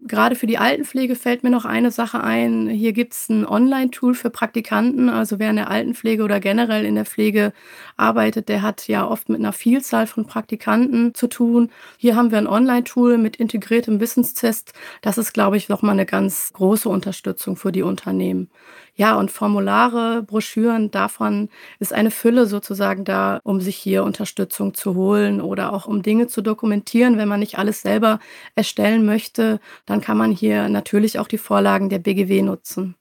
Gerade 0.00 0.36
für 0.36 0.46
die 0.46 0.58
Altenpflege 0.58 1.16
fällt 1.16 1.42
mir 1.42 1.48
noch 1.50 1.64
eine 1.64 1.90
Sache 1.90 2.22
ein. 2.22 2.68
Hier 2.68 2.92
gibt 2.92 3.14
es 3.14 3.30
ein 3.30 3.46
Online-Tool 3.46 4.14
für 4.14 4.28
Praktikanten. 4.28 5.08
Also 5.08 5.38
wer 5.38 5.48
in 5.50 5.56
der 5.56 5.70
Altenpflege 5.70 6.22
oder 6.22 6.38
generell 6.38 6.84
in 6.84 6.94
der 6.96 7.06
Pflege 7.06 7.52
arbeitet, 7.96 8.50
der 8.50 8.60
hat 8.60 8.88
ja 8.88 9.08
oft 9.08 9.30
mit 9.30 9.38
einer 9.40 9.54
Vielzahl 9.54 10.06
von 10.06 10.26
Praktikanten 10.26 11.14
zu 11.14 11.28
tun. 11.28 11.70
Hier 11.96 12.14
haben 12.14 12.30
wir 12.30 12.38
ein 12.38 12.46
Online-Tool 12.46 13.16
mit 13.16 13.36
integriertem 13.36 13.98
Wissenstest. 13.98 14.74
Das 15.00 15.16
ist, 15.16 15.32
glaube 15.32 15.56
ich, 15.56 15.70
nochmal 15.70 15.92
eine 15.92 16.06
ganz 16.06 16.52
große 16.52 16.88
Unterstützung 16.90 17.56
für 17.56 17.72
die 17.72 17.82
Unternehmen. 17.82 18.50
Ja, 18.98 19.16
und 19.16 19.30
Formulare, 19.30 20.22
Broschüren, 20.22 20.90
davon 20.90 21.50
ist 21.78 21.92
eine 21.92 22.10
Fülle 22.10 22.46
sozusagen 22.46 23.04
da, 23.04 23.40
um 23.44 23.60
sich 23.60 23.76
hier 23.76 24.04
Unterstützung 24.04 24.72
zu 24.72 24.94
holen 24.94 25.42
oder 25.42 25.74
auch 25.74 25.86
um 25.86 26.02
Dinge 26.02 26.28
zu 26.28 26.40
dokumentieren. 26.40 27.18
Wenn 27.18 27.28
man 27.28 27.40
nicht 27.40 27.58
alles 27.58 27.82
selber 27.82 28.20
erstellen 28.54 29.04
möchte, 29.04 29.60
dann 29.84 30.00
kann 30.00 30.16
man 30.16 30.32
hier 30.32 30.70
natürlich 30.70 31.18
auch 31.18 31.28
die 31.28 31.36
Vorlagen 31.36 31.90
der 31.90 31.98
BGW 31.98 32.40
nutzen. 32.40 32.94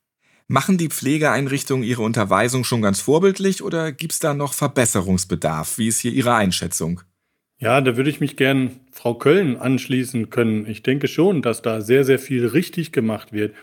Machen 0.47 0.77
die 0.77 0.89
Pflegeeinrichtungen 0.89 1.85
ihre 1.85 2.01
Unterweisung 2.01 2.65
schon 2.65 2.81
ganz 2.81 2.99
vorbildlich 2.99 3.63
oder 3.63 3.93
gibt 3.93 4.11
es 4.11 4.19
da 4.19 4.33
noch 4.33 4.53
Verbesserungsbedarf? 4.53 5.77
Wie 5.77 5.87
ist 5.87 6.01
hier 6.01 6.11
Ihre 6.11 6.35
Einschätzung? 6.35 7.01
Ja, 7.57 7.79
da 7.79 7.95
würde 7.95 8.09
ich 8.09 8.19
mich 8.19 8.35
gern 8.35 8.81
Frau 8.91 9.15
Köln 9.15 9.55
anschließen 9.55 10.29
können. 10.29 10.67
Ich 10.67 10.83
denke 10.83 11.07
schon, 11.07 11.41
dass 11.41 11.61
da 11.61 11.79
sehr, 11.79 12.03
sehr 12.03 12.19
viel 12.19 12.45
richtig 12.45 12.91
gemacht 12.91 13.31
wird. 13.31 13.55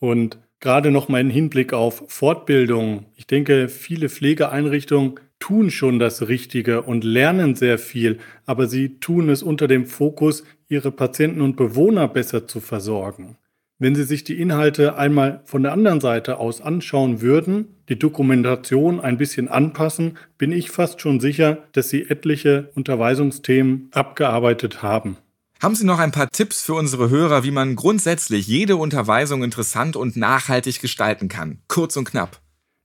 Und 0.00 0.38
Gerade 0.60 0.90
noch 0.90 1.08
mal 1.08 1.20
im 1.20 1.30
Hinblick 1.30 1.72
auf 1.72 2.04
Fortbildung. 2.08 3.06
Ich 3.14 3.26
denke, 3.26 3.68
viele 3.68 4.08
Pflegeeinrichtungen 4.08 5.20
tun 5.38 5.70
schon 5.70 5.98
das 6.00 6.26
Richtige 6.28 6.82
und 6.82 7.04
lernen 7.04 7.54
sehr 7.54 7.78
viel, 7.78 8.18
aber 8.44 8.66
sie 8.66 8.98
tun 8.98 9.28
es 9.28 9.42
unter 9.42 9.68
dem 9.68 9.86
Fokus, 9.86 10.42
ihre 10.68 10.90
Patienten 10.90 11.42
und 11.42 11.56
Bewohner 11.56 12.08
besser 12.08 12.46
zu 12.48 12.60
versorgen. 12.60 13.38
Wenn 13.80 13.94
Sie 13.94 14.02
sich 14.02 14.24
die 14.24 14.40
Inhalte 14.40 14.96
einmal 14.96 15.40
von 15.44 15.62
der 15.62 15.72
anderen 15.72 16.00
Seite 16.00 16.38
aus 16.38 16.60
anschauen 16.60 17.20
würden, 17.20 17.76
die 17.88 17.96
Dokumentation 17.96 18.98
ein 18.98 19.18
bisschen 19.18 19.46
anpassen, 19.46 20.18
bin 20.36 20.50
ich 20.50 20.72
fast 20.72 21.00
schon 21.00 21.20
sicher, 21.20 21.58
dass 21.72 21.88
Sie 21.88 22.10
etliche 22.10 22.70
Unterweisungsthemen 22.74 23.88
abgearbeitet 23.92 24.82
haben. 24.82 25.16
Haben 25.60 25.74
Sie 25.74 25.84
noch 25.84 25.98
ein 25.98 26.12
paar 26.12 26.30
Tipps 26.30 26.62
für 26.62 26.74
unsere 26.74 27.10
Hörer, 27.10 27.42
wie 27.42 27.50
man 27.50 27.74
grundsätzlich 27.74 28.46
jede 28.46 28.76
Unterweisung 28.76 29.42
interessant 29.42 29.96
und 29.96 30.16
nachhaltig 30.16 30.80
gestalten 30.80 31.28
kann? 31.28 31.58
Kurz 31.66 31.96
und 31.96 32.04
knapp. 32.04 32.40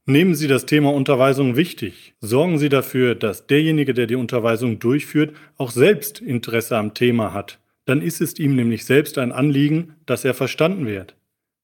Nehmen 0.07 0.33
Sie 0.33 0.47
das 0.47 0.65
Thema 0.65 0.91
Unterweisung 0.91 1.55
wichtig. 1.55 2.15
Sorgen 2.19 2.57
Sie 2.57 2.69
dafür, 2.69 3.13
dass 3.13 3.45
derjenige, 3.45 3.93
der 3.93 4.07
die 4.07 4.15
Unterweisung 4.15 4.79
durchführt, 4.79 5.35
auch 5.55 5.69
selbst 5.69 6.19
Interesse 6.19 6.75
am 6.75 6.95
Thema 6.95 7.31
hat. 7.31 7.59
Dann 7.85 8.01
ist 8.01 8.21
es 8.21 8.39
ihm 8.39 8.55
nämlich 8.55 8.85
selbst 8.85 9.19
ein 9.19 9.31
Anliegen, 9.31 9.93
dass 10.07 10.25
er 10.25 10.33
verstanden 10.33 10.87
wird. 10.87 11.15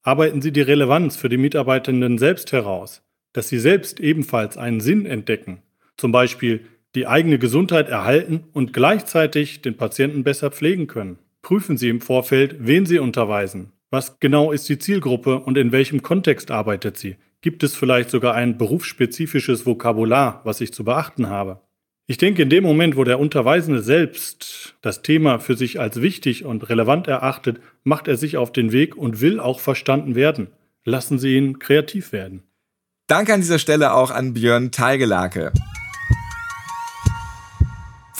Arbeiten 0.02 0.40
Sie 0.40 0.52
die 0.52 0.60
Relevanz 0.60 1.16
für 1.16 1.28
die 1.28 1.38
Mitarbeitenden 1.38 2.18
selbst 2.18 2.52
heraus, 2.52 3.02
dass 3.32 3.48
sie 3.48 3.58
selbst 3.58 3.98
ebenfalls 3.98 4.56
einen 4.56 4.80
Sinn 4.80 5.06
entdecken. 5.06 5.60
Zum 5.96 6.12
Beispiel, 6.12 6.66
die 6.94 7.06
eigene 7.06 7.38
Gesundheit 7.38 7.88
erhalten 7.88 8.44
und 8.52 8.72
gleichzeitig 8.72 9.62
den 9.62 9.76
Patienten 9.76 10.24
besser 10.24 10.50
pflegen 10.50 10.86
können. 10.86 11.18
Prüfen 11.42 11.76
Sie 11.76 11.88
im 11.88 12.00
Vorfeld, 12.00 12.56
wen 12.58 12.86
Sie 12.86 12.98
unterweisen. 12.98 13.72
Was 13.90 14.20
genau 14.20 14.52
ist 14.52 14.68
die 14.68 14.78
Zielgruppe 14.78 15.40
und 15.40 15.58
in 15.58 15.72
welchem 15.72 16.02
Kontext 16.02 16.52
arbeitet 16.52 16.96
sie? 16.96 17.16
Gibt 17.40 17.64
es 17.64 17.74
vielleicht 17.74 18.10
sogar 18.10 18.34
ein 18.34 18.56
berufsspezifisches 18.56 19.66
Vokabular, 19.66 20.42
was 20.44 20.60
ich 20.60 20.72
zu 20.72 20.84
beachten 20.84 21.28
habe? 21.28 21.60
Ich 22.06 22.18
denke, 22.18 22.42
in 22.42 22.50
dem 22.50 22.62
Moment, 22.62 22.96
wo 22.96 23.04
der 23.04 23.18
Unterweisende 23.18 23.82
selbst 23.82 24.76
das 24.80 25.02
Thema 25.02 25.38
für 25.38 25.56
sich 25.56 25.80
als 25.80 26.00
wichtig 26.00 26.44
und 26.44 26.68
relevant 26.68 27.08
erachtet, 27.08 27.60
macht 27.82 28.08
er 28.08 28.16
sich 28.16 28.36
auf 28.36 28.52
den 28.52 28.72
Weg 28.72 28.96
und 28.96 29.20
will 29.20 29.40
auch 29.40 29.60
verstanden 29.60 30.14
werden. 30.14 30.48
Lassen 30.84 31.18
Sie 31.18 31.36
ihn 31.36 31.58
kreativ 31.58 32.12
werden. 32.12 32.42
Danke 33.06 33.34
an 33.34 33.40
dieser 33.40 33.58
Stelle 33.58 33.92
auch 33.92 34.10
an 34.10 34.34
Björn 34.34 34.70
Teigelake. 34.70 35.52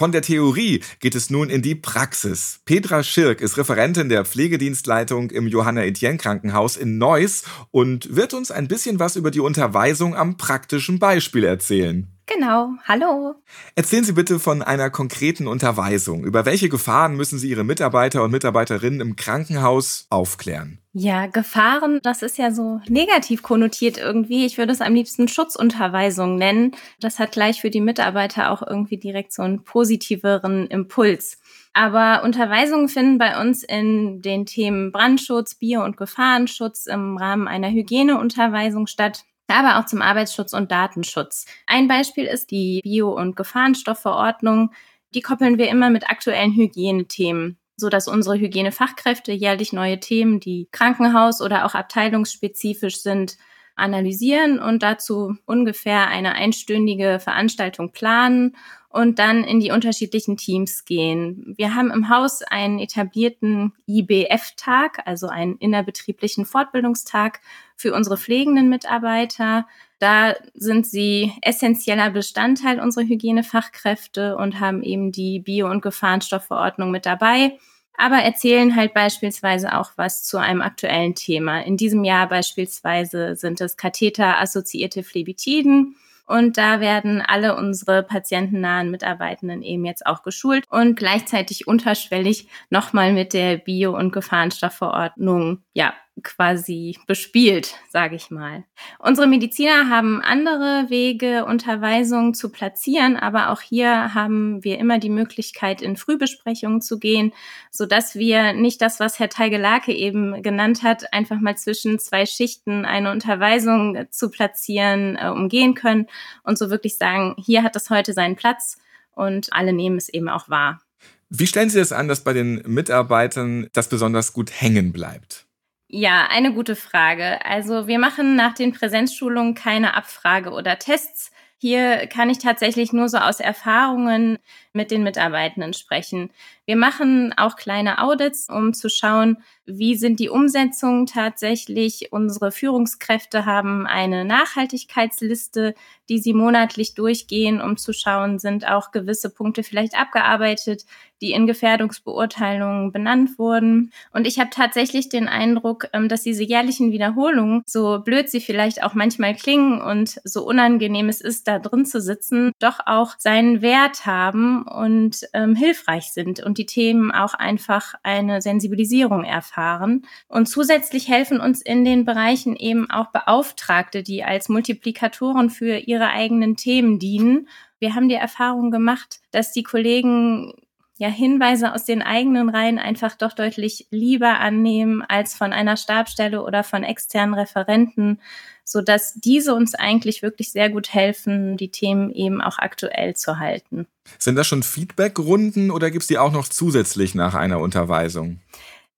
Von 0.00 0.12
der 0.12 0.22
Theorie 0.22 0.80
geht 1.00 1.14
es 1.14 1.28
nun 1.28 1.50
in 1.50 1.60
die 1.60 1.74
Praxis. 1.74 2.60
Petra 2.64 3.02
Schirk 3.02 3.42
ist 3.42 3.58
Referentin 3.58 4.08
der 4.08 4.24
Pflegedienstleitung 4.24 5.30
im 5.30 5.46
Johanna 5.46 5.84
Etienne 5.84 6.16
Krankenhaus 6.16 6.78
in 6.78 6.96
Neuss 6.96 7.42
und 7.70 8.16
wird 8.16 8.32
uns 8.32 8.50
ein 8.50 8.66
bisschen 8.66 8.98
was 8.98 9.16
über 9.16 9.30
die 9.30 9.40
Unterweisung 9.40 10.16
am 10.16 10.38
praktischen 10.38 10.98
Beispiel 10.98 11.44
erzählen. 11.44 12.08
Genau, 12.32 12.74
hallo. 12.84 13.34
Erzählen 13.74 14.04
Sie 14.04 14.12
bitte 14.12 14.38
von 14.38 14.62
einer 14.62 14.88
konkreten 14.88 15.48
Unterweisung. 15.48 16.22
Über 16.22 16.46
welche 16.46 16.68
Gefahren 16.68 17.16
müssen 17.16 17.40
Sie 17.40 17.50
Ihre 17.50 17.64
Mitarbeiter 17.64 18.22
und 18.22 18.30
Mitarbeiterinnen 18.30 19.00
im 19.00 19.16
Krankenhaus 19.16 20.06
aufklären? 20.10 20.78
Ja, 20.92 21.26
Gefahren, 21.26 21.98
das 22.04 22.22
ist 22.22 22.38
ja 22.38 22.52
so 22.52 22.80
negativ 22.88 23.42
konnotiert 23.42 23.98
irgendwie. 23.98 24.46
Ich 24.46 24.58
würde 24.58 24.72
es 24.72 24.80
am 24.80 24.94
liebsten 24.94 25.26
Schutzunterweisung 25.26 26.36
nennen. 26.36 26.76
Das 27.00 27.18
hat 27.18 27.32
gleich 27.32 27.60
für 27.60 27.70
die 27.70 27.80
Mitarbeiter 27.80 28.52
auch 28.52 28.62
irgendwie 28.64 28.98
direkt 28.98 29.32
so 29.32 29.42
einen 29.42 29.64
positiveren 29.64 30.68
Impuls. 30.68 31.38
Aber 31.72 32.22
Unterweisungen 32.22 32.88
finden 32.88 33.18
bei 33.18 33.40
uns 33.40 33.64
in 33.64 34.22
den 34.22 34.46
Themen 34.46 34.92
Brandschutz, 34.92 35.56
Bio- 35.56 35.84
und 35.84 35.96
Gefahrenschutz 35.96 36.86
im 36.86 37.16
Rahmen 37.16 37.48
einer 37.48 37.70
Hygieneunterweisung 37.70 38.86
statt 38.86 39.24
aber 39.54 39.78
auch 39.78 39.86
zum 39.86 40.02
Arbeitsschutz 40.02 40.52
und 40.52 40.70
Datenschutz. 40.70 41.46
Ein 41.66 41.88
Beispiel 41.88 42.24
ist 42.24 42.50
die 42.50 42.80
Bio- 42.82 43.16
und 43.16 43.36
Gefahrenstoffverordnung. 43.36 44.72
Die 45.14 45.20
koppeln 45.20 45.58
wir 45.58 45.68
immer 45.68 45.90
mit 45.90 46.08
aktuellen 46.08 46.54
Hygienethemen, 46.54 47.58
so 47.76 47.88
dass 47.88 48.08
unsere 48.08 48.38
Hygienefachkräfte 48.38 49.32
jährlich 49.32 49.72
neue 49.72 50.00
Themen, 50.00 50.40
die 50.40 50.68
Krankenhaus- 50.70 51.40
oder 51.40 51.64
auch 51.64 51.74
abteilungsspezifisch 51.74 53.00
sind, 53.00 53.36
analysieren 53.76 54.58
und 54.60 54.82
dazu 54.82 55.36
ungefähr 55.46 56.08
eine 56.08 56.34
einstündige 56.34 57.18
Veranstaltung 57.18 57.92
planen 57.92 58.56
und 58.90 59.18
dann 59.18 59.44
in 59.44 59.60
die 59.60 59.70
unterschiedlichen 59.70 60.36
Teams 60.36 60.84
gehen. 60.84 61.54
Wir 61.56 61.74
haben 61.74 61.90
im 61.90 62.08
Haus 62.08 62.42
einen 62.42 62.80
etablierten 62.80 63.72
IBF-Tag, 63.86 65.02
also 65.06 65.28
einen 65.28 65.56
innerbetrieblichen 65.58 66.44
Fortbildungstag 66.44 67.40
für 67.76 67.94
unsere 67.94 68.16
pflegenden 68.16 68.68
Mitarbeiter. 68.68 69.66
Da 70.00 70.34
sind 70.54 70.86
sie 70.86 71.32
essentieller 71.40 72.10
Bestandteil 72.10 72.80
unserer 72.80 73.04
Hygienefachkräfte 73.04 74.36
und 74.36 74.58
haben 74.58 74.82
eben 74.82 75.12
die 75.12 75.38
Bio- 75.38 75.70
und 75.70 75.82
Gefahrenstoffverordnung 75.82 76.90
mit 76.90 77.06
dabei 77.06 77.56
aber 78.00 78.16
erzählen 78.16 78.74
halt 78.76 78.94
beispielsweise 78.94 79.76
auch 79.76 79.92
was 79.96 80.24
zu 80.24 80.38
einem 80.38 80.62
aktuellen 80.62 81.14
Thema. 81.14 81.60
In 81.60 81.76
diesem 81.76 82.02
Jahr 82.02 82.30
beispielsweise 82.30 83.36
sind 83.36 83.60
es 83.60 83.76
Katheter-assoziierte 83.76 85.02
Phlebitiden. 85.02 85.96
Und 86.30 86.58
da 86.58 86.78
werden 86.78 87.20
alle 87.26 87.56
unsere 87.56 88.04
patientennahen 88.04 88.88
Mitarbeitenden 88.88 89.62
eben 89.62 89.84
jetzt 89.84 90.06
auch 90.06 90.22
geschult 90.22 90.64
und 90.70 90.94
gleichzeitig 90.94 91.66
unterschwellig 91.66 92.46
nochmal 92.70 93.12
mit 93.12 93.32
der 93.32 93.56
Bio- 93.56 93.96
und 93.96 94.12
Gefahrenstoffverordnung, 94.12 95.64
ja, 95.72 95.92
quasi 96.22 96.98
bespielt, 97.06 97.74
sage 97.88 98.16
ich 98.16 98.30
mal. 98.30 98.64
Unsere 98.98 99.26
Mediziner 99.26 99.88
haben 99.88 100.20
andere 100.22 100.86
Wege, 100.88 101.44
Unterweisungen 101.44 102.34
zu 102.34 102.50
platzieren, 102.50 103.16
aber 103.16 103.50
auch 103.50 103.60
hier 103.60 104.14
haben 104.14 104.62
wir 104.64 104.78
immer 104.78 104.98
die 104.98 105.10
Möglichkeit, 105.10 105.82
in 105.82 105.96
Frühbesprechungen 105.96 106.80
zu 106.80 106.98
gehen, 106.98 107.32
so 107.70 107.86
dass 107.86 108.14
wir 108.14 108.52
nicht 108.52 108.80
das, 108.80 109.00
was 109.00 109.18
Herr 109.18 109.28
Teigelake 109.28 109.92
eben 109.92 110.42
genannt 110.42 110.82
hat, 110.82 111.12
einfach 111.12 111.40
mal 111.40 111.56
zwischen 111.56 111.98
zwei 111.98 112.26
Schichten 112.26 112.84
eine 112.84 113.10
Unterweisung 113.10 114.06
zu 114.10 114.30
platzieren, 114.30 115.16
äh, 115.16 115.28
umgehen 115.28 115.74
können 115.74 116.06
und 116.42 116.58
so 116.58 116.70
wirklich 116.70 116.96
sagen, 116.96 117.34
hier 117.38 117.62
hat 117.62 117.76
es 117.76 117.90
heute 117.90 118.12
seinen 118.12 118.36
Platz 118.36 118.78
und 119.12 119.52
alle 119.52 119.72
nehmen 119.72 119.96
es 119.96 120.08
eben 120.08 120.28
auch 120.28 120.48
wahr. 120.48 120.80
Wie 121.28 121.46
stellen 121.46 121.70
Sie 121.70 121.78
das 121.78 121.92
an, 121.92 122.08
dass 122.08 122.24
bei 122.24 122.32
den 122.32 122.62
Mitarbeitern 122.66 123.68
das 123.72 123.88
besonders 123.88 124.32
gut 124.32 124.50
hängen 124.50 124.92
bleibt? 124.92 125.46
Ja, 125.92 126.28
eine 126.30 126.52
gute 126.54 126.76
Frage. 126.76 127.44
Also 127.44 127.88
wir 127.88 127.98
machen 127.98 128.36
nach 128.36 128.54
den 128.54 128.72
Präsenzschulungen 128.72 129.54
keine 129.54 129.94
Abfrage 129.94 130.50
oder 130.50 130.78
Tests. 130.78 131.32
Hier 131.58 132.06
kann 132.06 132.30
ich 132.30 132.38
tatsächlich 132.38 132.92
nur 132.92 133.08
so 133.08 133.18
aus 133.18 133.40
Erfahrungen 133.40 134.38
mit 134.72 134.92
den 134.92 135.02
Mitarbeitenden 135.02 135.72
sprechen. 135.74 136.30
Wir 136.70 136.76
machen 136.76 137.34
auch 137.36 137.56
kleine 137.56 138.00
Audits, 138.00 138.48
um 138.48 138.74
zu 138.74 138.88
schauen, 138.88 139.38
wie 139.66 139.96
sind 139.96 140.20
die 140.20 140.28
Umsetzungen 140.28 141.06
tatsächlich. 141.06 142.12
Unsere 142.12 142.52
Führungskräfte 142.52 143.44
haben 143.44 143.88
eine 143.88 144.24
Nachhaltigkeitsliste, 144.24 145.74
die 146.08 146.18
sie 146.18 146.32
monatlich 146.32 146.94
durchgehen, 146.94 147.60
um 147.60 147.76
zu 147.76 147.92
schauen, 147.92 148.38
sind 148.38 148.68
auch 148.68 148.92
gewisse 148.92 149.30
Punkte 149.30 149.64
vielleicht 149.64 149.98
abgearbeitet, 149.98 150.84
die 151.20 151.32
in 151.32 151.46
Gefährdungsbeurteilungen 151.46 152.92
benannt 152.92 153.38
wurden. 153.38 153.92
Und 154.12 154.26
ich 154.26 154.38
habe 154.38 154.50
tatsächlich 154.50 155.08
den 155.08 155.28
Eindruck, 155.28 155.88
ähm, 155.92 156.08
dass 156.08 156.22
diese 156.22 156.42
jährlichen 156.42 156.92
Wiederholungen, 156.92 157.62
so 157.66 158.00
blöd 158.00 158.30
sie 158.30 158.40
vielleicht 158.40 158.82
auch 158.82 158.94
manchmal 158.94 159.34
klingen 159.34 159.80
und 159.80 160.20
so 160.24 160.44
unangenehm 160.44 161.08
es 161.08 161.20
ist, 161.20 161.46
da 161.46 161.58
drin 161.58 161.84
zu 161.84 162.00
sitzen, 162.00 162.52
doch 162.58 162.80
auch 162.86 163.14
seinen 163.18 163.60
Wert 163.62 164.06
haben 164.06 164.62
und 164.62 165.20
ähm, 165.34 165.54
hilfreich 165.54 166.12
sind 166.12 166.40
und 166.42 166.58
die 166.60 166.66
Themen 166.66 167.10
auch 167.10 167.32
einfach 167.32 167.94
eine 168.02 168.42
Sensibilisierung 168.42 169.24
erfahren. 169.24 170.02
Und 170.28 170.46
zusätzlich 170.46 171.08
helfen 171.08 171.40
uns 171.40 171.62
in 171.62 171.84
den 171.84 172.04
Bereichen 172.04 172.54
eben 172.54 172.90
auch 172.90 173.06
Beauftragte, 173.12 174.02
die 174.02 174.24
als 174.24 174.48
Multiplikatoren 174.48 175.48
für 175.48 175.78
ihre 175.78 176.08
eigenen 176.08 176.56
Themen 176.56 176.98
dienen. 176.98 177.48
Wir 177.78 177.94
haben 177.94 178.08
die 178.08 178.14
Erfahrung 178.14 178.70
gemacht, 178.70 179.20
dass 179.30 179.52
die 179.52 179.62
Kollegen 179.62 180.52
ja 181.00 181.08
Hinweise 181.08 181.72
aus 181.72 181.86
den 181.86 182.02
eigenen 182.02 182.50
Reihen 182.50 182.78
einfach 182.78 183.16
doch 183.16 183.32
deutlich 183.32 183.86
lieber 183.90 184.38
annehmen 184.38 185.02
als 185.08 185.34
von 185.34 185.54
einer 185.54 185.78
Stabstelle 185.78 186.42
oder 186.42 186.62
von 186.62 186.84
externen 186.84 187.32
Referenten, 187.32 188.20
so 188.64 188.82
dass 188.82 189.14
diese 189.14 189.54
uns 189.54 189.74
eigentlich 189.74 190.20
wirklich 190.20 190.52
sehr 190.52 190.68
gut 190.68 190.92
helfen, 190.92 191.56
die 191.56 191.70
Themen 191.70 192.10
eben 192.10 192.42
auch 192.42 192.58
aktuell 192.58 193.16
zu 193.16 193.38
halten. 193.38 193.86
Sind 194.18 194.36
das 194.36 194.46
schon 194.46 194.62
Feedbackrunden 194.62 195.70
oder 195.70 195.90
gibt 195.90 196.02
es 196.02 196.08
die 196.08 196.18
auch 196.18 196.32
noch 196.32 196.46
zusätzlich 196.46 197.14
nach 197.14 197.34
einer 197.34 197.60
Unterweisung? 197.60 198.40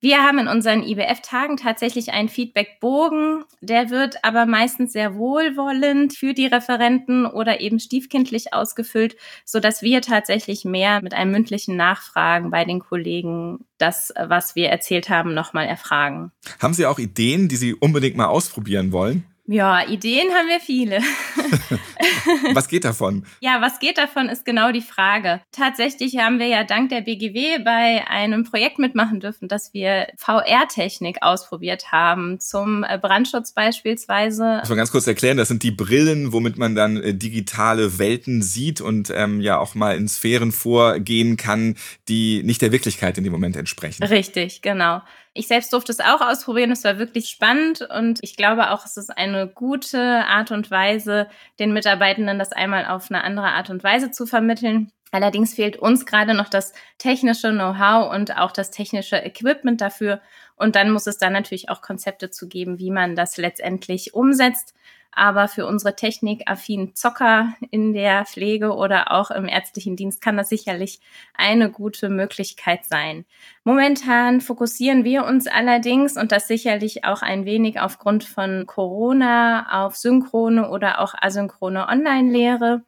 Wir 0.05 0.21
haben 0.21 0.41
in 0.41 0.49
unseren 0.49 0.83
IBF-Tagen 0.83 1.57
tatsächlich 1.57 2.11
einen 2.11 2.29
Feedbackbogen. 2.29 3.45
Der 3.61 3.89
wird 3.89 4.25
aber 4.25 4.47
meistens 4.47 4.93
sehr 4.93 5.15
wohlwollend 5.15 6.13
für 6.15 6.35
die 6.35 6.47
Referenten 6.47 7.25
oder 7.25 7.61
eben 7.61 7.79
stiefkindlich 7.79 8.53
ausgefüllt, 8.53 9.15
so 9.45 9.61
dass 9.61 9.81
wir 9.81 10.03
tatsächlich 10.03 10.65
mehr 10.65 11.01
mit 11.03 11.15
einem 11.15 11.31
mündlichen 11.31 11.77
Nachfragen 11.77 12.51
bei 12.51 12.65
den 12.65 12.81
Kollegen 12.81 13.61
das, 13.79 14.13
was 14.19 14.57
wir 14.57 14.71
erzählt 14.71 15.09
haben, 15.09 15.35
nochmal 15.35 15.67
erfragen. 15.67 16.33
Haben 16.59 16.75
Sie 16.75 16.87
auch 16.87 16.99
Ideen, 16.99 17.47
die 17.47 17.55
Sie 17.55 17.73
unbedingt 17.73 18.17
mal 18.17 18.27
ausprobieren 18.27 18.91
wollen? 18.91 19.25
Ja, 19.47 19.85
Ideen 19.89 20.31
haben 20.33 20.49
wir 20.49 20.61
viele. 20.61 21.01
was 22.55 22.69
geht 22.69 22.85
davon? 22.85 23.27
Ja, 23.41 23.61
was 23.61 23.81
geht 23.81 23.99
davon 23.99 24.29
ist 24.29 24.45
genau 24.45 24.71
die 24.71 24.81
Frage. 24.81 25.41
Tatsächlich 25.51 26.17
haben 26.19 26.39
wir 26.39 26.47
ja 26.47 26.63
dank 26.63 26.91
der 26.91 27.01
BGW 27.01 27.59
bei 27.65 28.07
einem 28.09 28.45
Projekt 28.45 28.79
mitmachen 28.79 29.19
dürfen, 29.19 29.49
dass 29.49 29.75
wir 29.75 30.07
VR-Technik 30.17 31.19
ausprobiert 31.23 31.91
haben, 31.91 32.39
zum 32.39 32.85
äh, 32.85 32.99
Brandschutz 33.03 33.53
beispielsweise. 33.53 34.59
Muss 34.61 34.69
man 34.69 34.79
ganz 34.79 34.93
kurz 34.93 35.09
erklären, 35.09 35.37
das 35.37 35.49
sind 35.49 35.65
die 35.65 35.73
Brillen, 35.73 36.33
womit 36.33 36.57
man 36.57 36.77
dann 36.77 36.99
äh, 36.99 37.13
digitale 37.13 37.99
Welten 37.99 38.43
sieht 38.43 38.81
und 38.81 39.13
ähm, 39.13 39.41
ja 39.41 39.59
auch 39.59 39.75
mal 39.75 39.97
in 39.97 40.07
Sphären 40.07 40.53
vorgehen 40.53 41.37
kann, 41.37 41.75
die 42.09 42.45
nicht 42.45 42.63
der 42.63 42.71
Wirklichkeit 42.71 43.19
in 43.19 43.25
dem 43.25 43.33
Moment 43.33 43.57
entsprechen. 43.57 44.05
Richtig, 44.05 44.63
genau. 44.63 45.01
Ich 45.35 45.49
selbst 45.49 45.73
durfte 45.73 45.93
es 45.93 46.01
auch 46.01 46.21
ausprobieren. 46.21 46.71
Es 46.73 46.85
war 46.85 46.99
wirklich 46.99 47.29
spannend 47.29 47.81
und 47.83 48.19
ich 48.23 48.37
glaube 48.37 48.71
auch, 48.71 48.85
es 48.85 48.99
ist 48.99 49.17
eine 49.17 49.49
gute 49.49 49.99
Art 50.27 50.51
und 50.51 50.71
Weise, 50.71 51.29
den 51.59 51.73
Mitarbeitenden 51.73 52.39
das 52.39 52.53
einmal 52.53 52.85
auf 52.87 53.11
eine 53.11 53.25
andere 53.25 53.49
Art 53.49 53.71
und 53.71 53.83
Weise 53.83 54.11
zu 54.11 54.27
vermitteln. 54.27 54.93
Allerdings 55.11 55.55
fehlt 55.55 55.77
uns 55.77 56.07
gerade 56.07 56.35
noch 56.35 56.49
das 56.49 56.73
technische 56.99 57.51
Know-how 57.51 58.13
und 58.13 58.37
auch 58.39 58.51
das 58.51 58.71
technische 58.71 59.17
Equipment 59.17 59.81
dafür. 59.81 60.21
Und 60.57 60.75
dann 60.75 60.91
muss 60.91 61.07
es 61.07 61.19
dann 61.19 61.33
natürlich 61.33 61.69
auch 61.69 61.83
Konzepte 61.83 62.31
zu 62.31 62.49
geben, 62.49 62.79
wie 62.79 62.91
man 62.91 63.15
das 63.15 63.37
letztendlich 63.37 64.15
umsetzt. 64.15 64.75
Aber 65.15 65.49
für 65.49 65.67
unsere 65.67 65.95
technikaffinen 65.95 66.95
Zocker 66.95 67.55
in 67.71 67.93
der 67.93 68.25
Pflege 68.25 68.75
oder 68.75 69.13
auch 69.13 69.31
im 69.31 69.47
ärztlichen 69.47 69.95
Dienst 69.95 70.23
kann 70.23 70.37
das 70.37 70.49
sicherlich 70.49 71.01
eine 71.35 71.71
gute 71.71 72.09
Möglichkeit 72.09 72.85
sein. 72.85 73.27
Momentan 73.65 74.41
fokussieren 74.41 75.05
wir 75.05 75.25
uns 75.25 75.47
allerdings 75.47 76.17
und 76.17 76.33
das 76.33 76.49
sicherlich 76.49 77.05
auch 77.05 77.23
ein 77.23 77.45
wenig 77.45 77.81
aufgrund 77.81 78.25
von 78.25 78.67
Corona 78.67 79.85
auf 79.85 79.97
synchrone 79.97 80.71
oder 80.71 81.01
auch 81.01 81.15
asynchrone 81.21 81.87
Online-Lehre. 81.89 82.83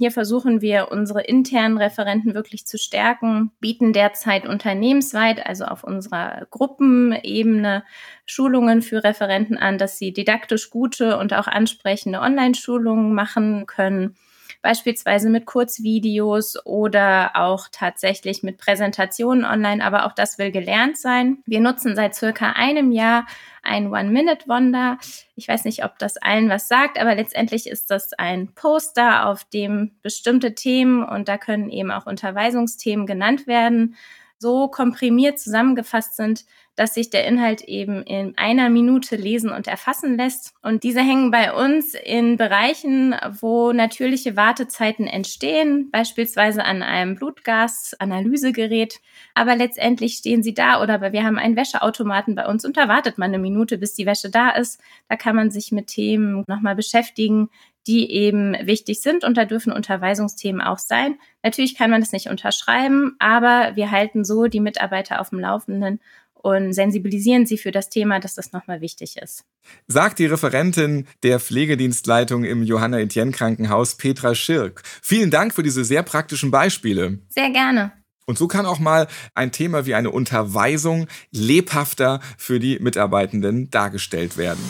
Hier 0.00 0.10
versuchen 0.10 0.62
wir, 0.62 0.88
unsere 0.90 1.20
internen 1.20 1.76
Referenten 1.76 2.32
wirklich 2.32 2.66
zu 2.66 2.78
stärken, 2.78 3.52
bieten 3.60 3.92
derzeit 3.92 4.46
unternehmensweit, 4.46 5.44
also 5.44 5.66
auf 5.66 5.84
unserer 5.84 6.46
Gruppenebene, 6.48 7.84
Schulungen 8.24 8.80
für 8.80 9.04
Referenten 9.04 9.58
an, 9.58 9.76
dass 9.76 9.98
sie 9.98 10.14
didaktisch 10.14 10.70
gute 10.70 11.18
und 11.18 11.34
auch 11.34 11.46
ansprechende 11.46 12.20
Online-Schulungen 12.20 13.12
machen 13.12 13.66
können. 13.66 14.16
Beispielsweise 14.62 15.30
mit 15.30 15.46
Kurzvideos 15.46 16.64
oder 16.66 17.32
auch 17.34 17.68
tatsächlich 17.72 18.42
mit 18.42 18.58
Präsentationen 18.58 19.44
online, 19.44 19.84
aber 19.84 20.06
auch 20.06 20.12
das 20.12 20.38
will 20.38 20.50
gelernt 20.50 20.98
sein. 20.98 21.38
Wir 21.46 21.60
nutzen 21.60 21.96
seit 21.96 22.14
circa 22.14 22.52
einem 22.52 22.92
Jahr 22.92 23.26
ein 23.62 23.92
One-Minute-Wonder. 23.92 24.98
Ich 25.36 25.48
weiß 25.48 25.64
nicht, 25.64 25.84
ob 25.84 25.98
das 25.98 26.16
allen 26.16 26.48
was 26.48 26.68
sagt, 26.68 26.98
aber 26.98 27.14
letztendlich 27.14 27.68
ist 27.68 27.90
das 27.90 28.12
ein 28.14 28.54
Poster, 28.54 29.26
auf 29.26 29.44
dem 29.44 29.92
bestimmte 30.02 30.54
Themen 30.54 31.04
und 31.04 31.28
da 31.28 31.38
können 31.38 31.70
eben 31.70 31.90
auch 31.90 32.06
Unterweisungsthemen 32.06 33.06
genannt 33.06 33.46
werden, 33.46 33.96
so 34.40 34.68
komprimiert 34.68 35.38
zusammengefasst 35.38 36.16
sind, 36.16 36.44
dass 36.76 36.94
sich 36.94 37.10
der 37.10 37.26
Inhalt 37.26 37.60
eben 37.62 38.02
in 38.04 38.38
einer 38.38 38.70
Minute 38.70 39.14
lesen 39.16 39.50
und 39.50 39.66
erfassen 39.66 40.16
lässt. 40.16 40.54
Und 40.62 40.82
diese 40.82 41.00
hängen 41.00 41.30
bei 41.30 41.52
uns 41.52 41.92
in 41.92 42.38
Bereichen, 42.38 43.14
wo 43.38 43.72
natürliche 43.72 44.34
Wartezeiten 44.34 45.06
entstehen, 45.06 45.90
beispielsweise 45.90 46.64
an 46.64 46.82
einem 46.82 47.16
Blutgasanalysegerät. 47.16 49.00
Aber 49.34 49.56
letztendlich 49.56 50.14
stehen 50.14 50.42
sie 50.42 50.54
da 50.54 50.82
oder 50.82 51.12
wir 51.12 51.22
haben 51.22 51.38
einen 51.38 51.56
Wäscheautomaten 51.56 52.34
bei 52.34 52.46
uns 52.46 52.64
und 52.64 52.78
da 52.78 52.88
wartet 52.88 53.18
man 53.18 53.28
eine 53.28 53.38
Minute, 53.38 53.76
bis 53.76 53.92
die 53.92 54.06
Wäsche 54.06 54.30
da 54.30 54.48
ist. 54.48 54.80
Da 55.10 55.16
kann 55.16 55.36
man 55.36 55.50
sich 55.50 55.72
mit 55.72 55.88
Themen 55.88 56.44
nochmal 56.46 56.76
beschäftigen, 56.76 57.50
die 57.86 58.10
eben 58.10 58.54
wichtig 58.66 59.00
sind 59.00 59.24
und 59.24 59.36
da 59.36 59.44
dürfen 59.44 59.72
Unterweisungsthemen 59.72 60.60
auch 60.60 60.78
sein. 60.78 61.16
Natürlich 61.42 61.76
kann 61.76 61.90
man 61.90 62.00
das 62.00 62.12
nicht 62.12 62.28
unterschreiben, 62.28 63.16
aber 63.18 63.72
wir 63.74 63.90
halten 63.90 64.24
so 64.24 64.46
die 64.46 64.60
Mitarbeiter 64.60 65.20
auf 65.20 65.30
dem 65.30 65.40
Laufenden 65.40 66.00
und 66.42 66.72
sensibilisieren 66.72 67.46
sie 67.46 67.58
für 67.58 67.70
das 67.70 67.90
Thema, 67.90 68.18
dass 68.18 68.34
das 68.34 68.52
nochmal 68.52 68.80
wichtig 68.80 69.16
ist. 69.18 69.44
Sagt 69.86 70.18
die 70.18 70.26
Referentin 70.26 71.06
der 71.22 71.38
Pflegedienstleitung 71.38 72.44
im 72.44 72.62
Johanna 72.62 72.98
Etienne 72.98 73.32
Krankenhaus, 73.32 73.96
Petra 73.96 74.34
Schirk. 74.34 74.82
Vielen 75.02 75.30
Dank 75.30 75.54
für 75.54 75.62
diese 75.62 75.84
sehr 75.84 76.02
praktischen 76.02 76.50
Beispiele. 76.50 77.18
Sehr 77.28 77.50
gerne. 77.50 77.92
Und 78.26 78.38
so 78.38 78.46
kann 78.46 78.64
auch 78.64 78.78
mal 78.78 79.08
ein 79.34 79.52
Thema 79.52 79.86
wie 79.86 79.94
eine 79.94 80.10
Unterweisung 80.10 81.08
lebhafter 81.32 82.20
für 82.38 82.60
die 82.60 82.78
Mitarbeitenden 82.78 83.70
dargestellt 83.70 84.36
werden. 84.36 84.60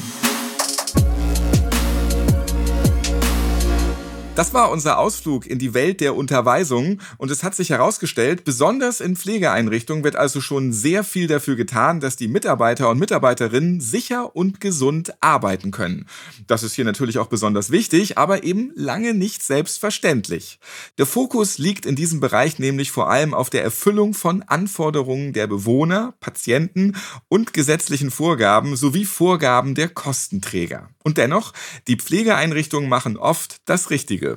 Das 4.41 4.55
war 4.55 4.71
unser 4.71 4.99
Ausflug 4.99 5.45
in 5.45 5.59
die 5.59 5.75
Welt 5.75 6.01
der 6.01 6.17
Unterweisung 6.17 7.03
und 7.19 7.31
es 7.31 7.43
hat 7.43 7.55
sich 7.55 7.69
herausgestellt, 7.69 8.43
besonders 8.43 9.03
in 9.03 9.15
Pflegeeinrichtungen 9.15 10.03
wird 10.03 10.17
also 10.17 10.41
schon 10.41 10.73
sehr 10.73 11.05
viel 11.05 11.27
dafür 11.27 11.57
getan, 11.57 12.01
dass 12.01 12.17
die 12.17 12.27
Mitarbeiter 12.27 12.89
und 12.89 12.99
Mitarbeiterinnen 12.99 13.83
sicher 13.83 14.35
und 14.35 14.59
gesund 14.59 15.13
arbeiten 15.21 15.73
können. 15.73 16.07
Das 16.47 16.63
ist 16.63 16.73
hier 16.73 16.87
natürlich 16.87 17.19
auch 17.19 17.27
besonders 17.27 17.71
wichtig, 17.71 18.17
aber 18.17 18.43
eben 18.43 18.73
lange 18.75 19.13
nicht 19.13 19.43
selbstverständlich. 19.43 20.59
Der 20.97 21.05
Fokus 21.05 21.59
liegt 21.59 21.85
in 21.85 21.95
diesem 21.95 22.21
Bereich 22.21 22.59
nämlich 22.59 22.93
vor 22.93 23.11
allem 23.11 23.35
auf 23.35 23.51
der 23.51 23.63
Erfüllung 23.63 24.15
von 24.15 24.41
Anforderungen 24.41 25.35
der 25.35 25.49
Bewohner, 25.49 26.15
Patienten 26.19 26.97
und 27.29 27.53
gesetzlichen 27.53 28.11
Vorgaben 28.11 28.75
sowie 28.75 29.05
Vorgaben 29.05 29.75
der 29.75 29.91
Kostenträger. 29.91 30.89
Und 31.03 31.19
dennoch, 31.19 31.53
die 31.89 31.97
Pflegeeinrichtungen 31.97 32.89
machen 32.89 33.17
oft 33.17 33.57
das 33.67 33.91
Richtige. 33.91 34.30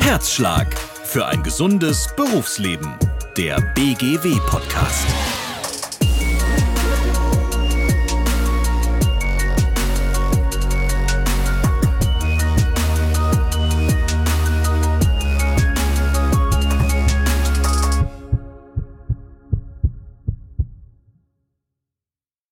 Herzschlag 0.00 0.74
für 1.04 1.26
ein 1.26 1.42
gesundes 1.42 2.08
Berufsleben. 2.16 2.94
Der 3.36 3.60
BGW 3.74 4.38
Podcast. 4.46 5.06